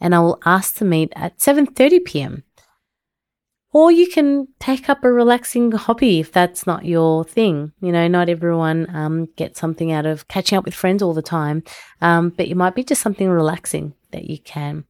and 0.00 0.14
I 0.14 0.20
will 0.20 0.38
ask 0.44 0.76
to 0.76 0.84
meet 0.84 1.12
at 1.16 1.38
7:30 1.38 2.04
p.m. 2.04 2.44
Or 3.74 3.90
you 3.90 4.06
can 4.06 4.46
take 4.60 4.88
up 4.88 5.02
a 5.02 5.12
relaxing 5.12 5.72
hobby 5.72 6.20
if 6.20 6.30
that's 6.30 6.64
not 6.64 6.84
your 6.84 7.24
thing. 7.24 7.72
You 7.80 7.90
know, 7.90 8.06
not 8.06 8.28
everyone 8.28 8.86
um, 8.94 9.26
gets 9.34 9.58
something 9.58 9.90
out 9.90 10.06
of 10.06 10.28
catching 10.28 10.56
up 10.56 10.64
with 10.64 10.74
friends 10.74 11.02
all 11.02 11.12
the 11.12 11.22
time, 11.22 11.64
um, 12.00 12.30
but 12.30 12.46
it 12.46 12.56
might 12.56 12.76
be 12.76 12.84
just 12.84 13.02
something 13.02 13.28
relaxing 13.28 13.94
that 14.12 14.30
you 14.30 14.38
can. 14.38 14.84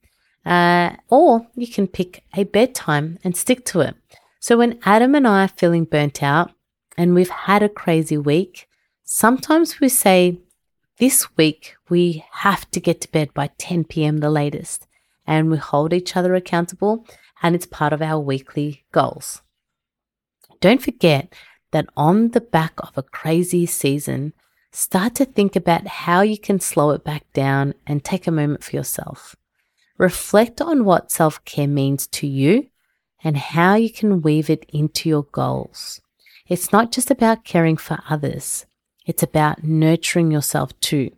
Uh, 0.45 0.97
or 1.09 1.47
you 1.55 1.67
can 1.67 1.89
pick 1.89 2.25
a 2.37 2.45
bedtime 2.45 3.19
and 3.25 3.35
stick 3.35 3.65
to 3.65 3.81
it. 3.81 3.97
So 4.39 4.59
when 4.59 4.79
Adam 4.85 5.15
and 5.15 5.27
I 5.27 5.45
are 5.45 5.49
feeling 5.49 5.87
burnt 5.87 6.23
out 6.23 6.53
and 6.99 7.15
we've 7.15 7.31
had 7.31 7.63
a 7.63 7.71
crazy 7.71 8.19
week, 8.19 8.69
sometimes 9.03 9.81
we 9.81 9.89
say, 9.89 10.41
this 10.99 11.35
week 11.39 11.75
we 11.89 12.27
have 12.33 12.71
to 12.73 12.81
get 12.81 13.01
to 13.01 13.11
bed 13.11 13.33
by 13.33 13.49
10 13.57 13.85
p.m. 13.85 14.19
the 14.19 14.29
latest, 14.29 14.87
and 15.27 15.51
we 15.51 15.57
hold 15.57 15.95
each 15.95 16.17
other 16.17 16.35
accountable 16.35 17.07
and 17.45 17.55
it's 17.55 17.67
part 17.67 17.93
of 17.93 18.01
our 18.01 18.19
weekly 18.19 18.85
goals. 18.91 19.43
Don't 20.61 20.83
forget 20.83 21.35
that 21.73 21.87
on 21.95 22.31
the 22.31 22.41
back 22.41 22.73
of 22.79 22.97
a 22.97 23.03
crazy 23.03 23.67
season, 23.67 24.33
start 24.73 25.15
to 25.17 25.27
think 25.27 25.55
about 25.55 25.87
how 25.87 26.23
you 26.23 26.39
can 26.39 26.59
slow 26.59 26.91
it 26.93 27.05
back 27.05 27.31
down 27.35 27.75
and 27.87 28.03
take 28.03 28.27
a 28.27 28.31
moment 28.33 28.65
for 28.65 28.75
yourself. 28.75 29.37
reflect 29.99 30.61
on 30.61 30.85
what 30.85 31.13
self 31.13 31.45
care 31.45 31.69
means 31.69 32.07
to 32.09 32.27
you 32.27 32.67
and 33.23 33.37
how 33.37 33.75
you 33.75 33.93
can 33.93 34.23
weave 34.23 34.51
it 34.51 34.65
into 34.71 35.09
your 35.09 35.23
goals. 35.25 36.01
It's 36.49 36.73
not 36.73 36.91
just 36.91 37.11
about 37.11 37.45
caring 37.45 37.77
for 37.77 37.99
others, 38.09 38.67
it's 39.07 39.23
about 39.23 39.63
nurturing 39.63 40.33
yourself 40.33 40.71
too. 40.81 41.11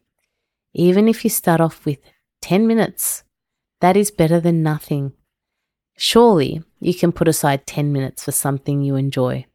Even 0.74 1.08
if 1.08 1.24
you 1.24 1.30
start 1.30 1.60
off 1.60 1.86
with 1.86 2.00
10 2.42 2.66
minutes, 2.66 3.22
that 3.80 3.96
is 3.96 4.10
better 4.10 4.40
than 4.40 4.62
nothing. 4.62 5.12
Surely 5.96 6.62
you 6.78 6.94
can 6.94 7.12
put 7.12 7.28
aside 7.28 7.66
10 7.66 7.92
minutes 7.92 8.24
for 8.24 8.32
something 8.32 8.82
you 8.82 8.96
enjoy. 8.96 9.46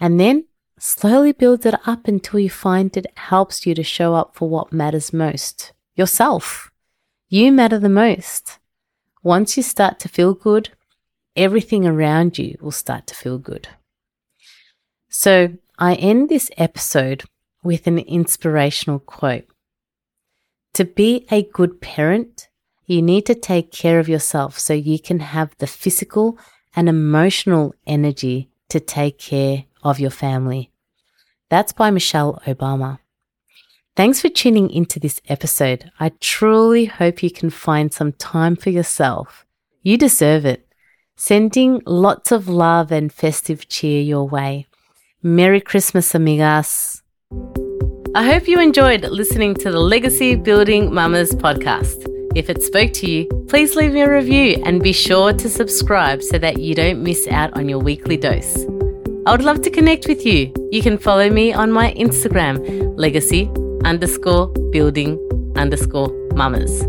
And 0.00 0.18
then 0.18 0.46
slowly 0.78 1.32
build 1.32 1.64
it 1.66 1.74
up 1.86 2.08
until 2.08 2.40
you 2.40 2.50
find 2.50 2.96
it 2.96 3.06
helps 3.16 3.66
you 3.66 3.74
to 3.74 3.82
show 3.82 4.14
up 4.14 4.34
for 4.34 4.48
what 4.48 4.72
matters 4.72 5.12
most 5.12 5.72
yourself. 5.94 6.70
You 7.28 7.52
matter 7.52 7.78
the 7.78 7.88
most. 7.88 8.58
Once 9.22 9.56
you 9.56 9.62
start 9.62 9.98
to 10.00 10.08
feel 10.08 10.34
good, 10.34 10.70
everything 11.34 11.86
around 11.86 12.38
you 12.38 12.56
will 12.60 12.70
start 12.70 13.06
to 13.08 13.14
feel 13.14 13.38
good. 13.38 13.68
So 15.08 15.54
I 15.78 15.94
end 15.94 16.28
this 16.28 16.50
episode 16.56 17.24
with 17.62 17.86
an 17.86 17.98
inspirational 17.98 18.98
quote. 18.98 19.46
To 20.74 20.84
be 20.84 21.26
a 21.30 21.42
good 21.42 21.80
parent, 21.80 22.48
you 22.86 23.02
need 23.02 23.26
to 23.26 23.34
take 23.34 23.72
care 23.72 23.98
of 23.98 24.08
yourself 24.08 24.58
so 24.58 24.72
you 24.72 24.98
can 24.98 25.20
have 25.20 25.54
the 25.58 25.66
physical 25.66 26.38
and 26.74 26.88
emotional 26.88 27.74
energy 27.86 28.50
to 28.68 28.80
take 28.80 29.18
care 29.18 29.64
of 29.82 30.00
your 30.00 30.10
family. 30.10 30.70
That's 31.48 31.72
by 31.72 31.90
Michelle 31.90 32.40
Obama. 32.46 32.98
Thanks 33.96 34.20
for 34.20 34.28
tuning 34.28 34.70
into 34.70 35.00
this 35.00 35.20
episode. 35.28 35.90
I 35.98 36.10
truly 36.20 36.84
hope 36.84 37.22
you 37.22 37.30
can 37.30 37.50
find 37.50 37.92
some 37.92 38.12
time 38.12 38.56
for 38.56 38.70
yourself. 38.70 39.46
You 39.82 39.96
deserve 39.96 40.44
it. 40.44 40.68
Sending 41.16 41.80
lots 41.86 42.30
of 42.30 42.46
love 42.46 42.92
and 42.92 43.10
festive 43.10 43.68
cheer 43.68 44.02
your 44.02 44.28
way. 44.28 44.66
Merry 45.22 45.62
Christmas, 45.62 46.12
amigas. 46.12 47.00
I 48.14 48.24
hope 48.24 48.48
you 48.48 48.60
enjoyed 48.60 49.02
listening 49.02 49.54
to 49.56 49.70
the 49.70 49.80
Legacy 49.80 50.34
Building 50.34 50.92
Mamas 50.92 51.32
podcast. 51.32 52.15
If 52.36 52.50
it 52.50 52.62
spoke 52.62 52.92
to 52.92 53.10
you, 53.10 53.24
please 53.48 53.76
leave 53.76 53.94
me 53.94 54.02
a 54.02 54.12
review 54.12 54.62
and 54.66 54.82
be 54.82 54.92
sure 54.92 55.32
to 55.32 55.48
subscribe 55.48 56.22
so 56.22 56.36
that 56.36 56.60
you 56.60 56.74
don't 56.74 57.02
miss 57.02 57.26
out 57.28 57.56
on 57.56 57.66
your 57.66 57.78
weekly 57.78 58.18
dose. 58.18 58.58
I 59.24 59.32
would 59.32 59.42
love 59.42 59.62
to 59.62 59.70
connect 59.70 60.06
with 60.06 60.26
you. 60.26 60.52
You 60.70 60.82
can 60.82 60.98
follow 60.98 61.30
me 61.30 61.54
on 61.54 61.72
my 61.72 61.94
Instagram, 61.94 62.92
legacy 62.98 63.50
underscore 63.86 64.48
building 64.70 65.18
underscore 65.56 66.10
mamas. 66.34 66.84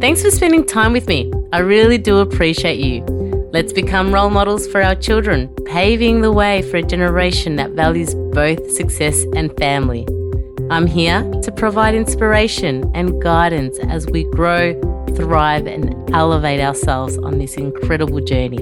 Thanks 0.00 0.22
for 0.22 0.30
spending 0.30 0.64
time 0.64 0.94
with 0.94 1.06
me. 1.06 1.30
I 1.52 1.58
really 1.58 1.98
do 1.98 2.16
appreciate 2.16 2.78
you. 2.78 3.04
Let's 3.52 3.74
become 3.74 4.14
role 4.14 4.30
models 4.30 4.66
for 4.66 4.82
our 4.82 4.94
children, 4.94 5.54
paving 5.66 6.22
the 6.22 6.32
way 6.32 6.62
for 6.62 6.78
a 6.78 6.82
generation 6.82 7.56
that 7.56 7.72
values 7.72 8.14
both 8.32 8.70
success 8.70 9.22
and 9.36 9.54
family. 9.58 10.06
I'm 10.70 10.86
here 10.86 11.22
to 11.42 11.50
provide 11.50 11.94
inspiration 11.94 12.90
and 12.94 13.22
guidance 13.22 13.78
as 13.88 14.06
we 14.06 14.24
grow, 14.24 14.78
thrive, 15.16 15.66
and 15.66 16.14
elevate 16.14 16.60
ourselves 16.60 17.16
on 17.16 17.38
this 17.38 17.54
incredible 17.54 18.20
journey. 18.20 18.58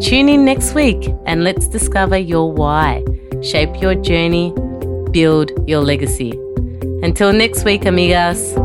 Tune 0.00 0.28
in 0.28 0.44
next 0.44 0.74
week 0.74 1.12
and 1.26 1.42
let's 1.42 1.66
discover 1.66 2.16
your 2.16 2.52
why, 2.52 3.04
shape 3.42 3.82
your 3.82 3.96
journey, 3.96 4.54
build 5.10 5.50
your 5.68 5.80
legacy. 5.80 6.30
Until 7.02 7.32
next 7.32 7.64
week, 7.64 7.82
amigas. 7.82 8.61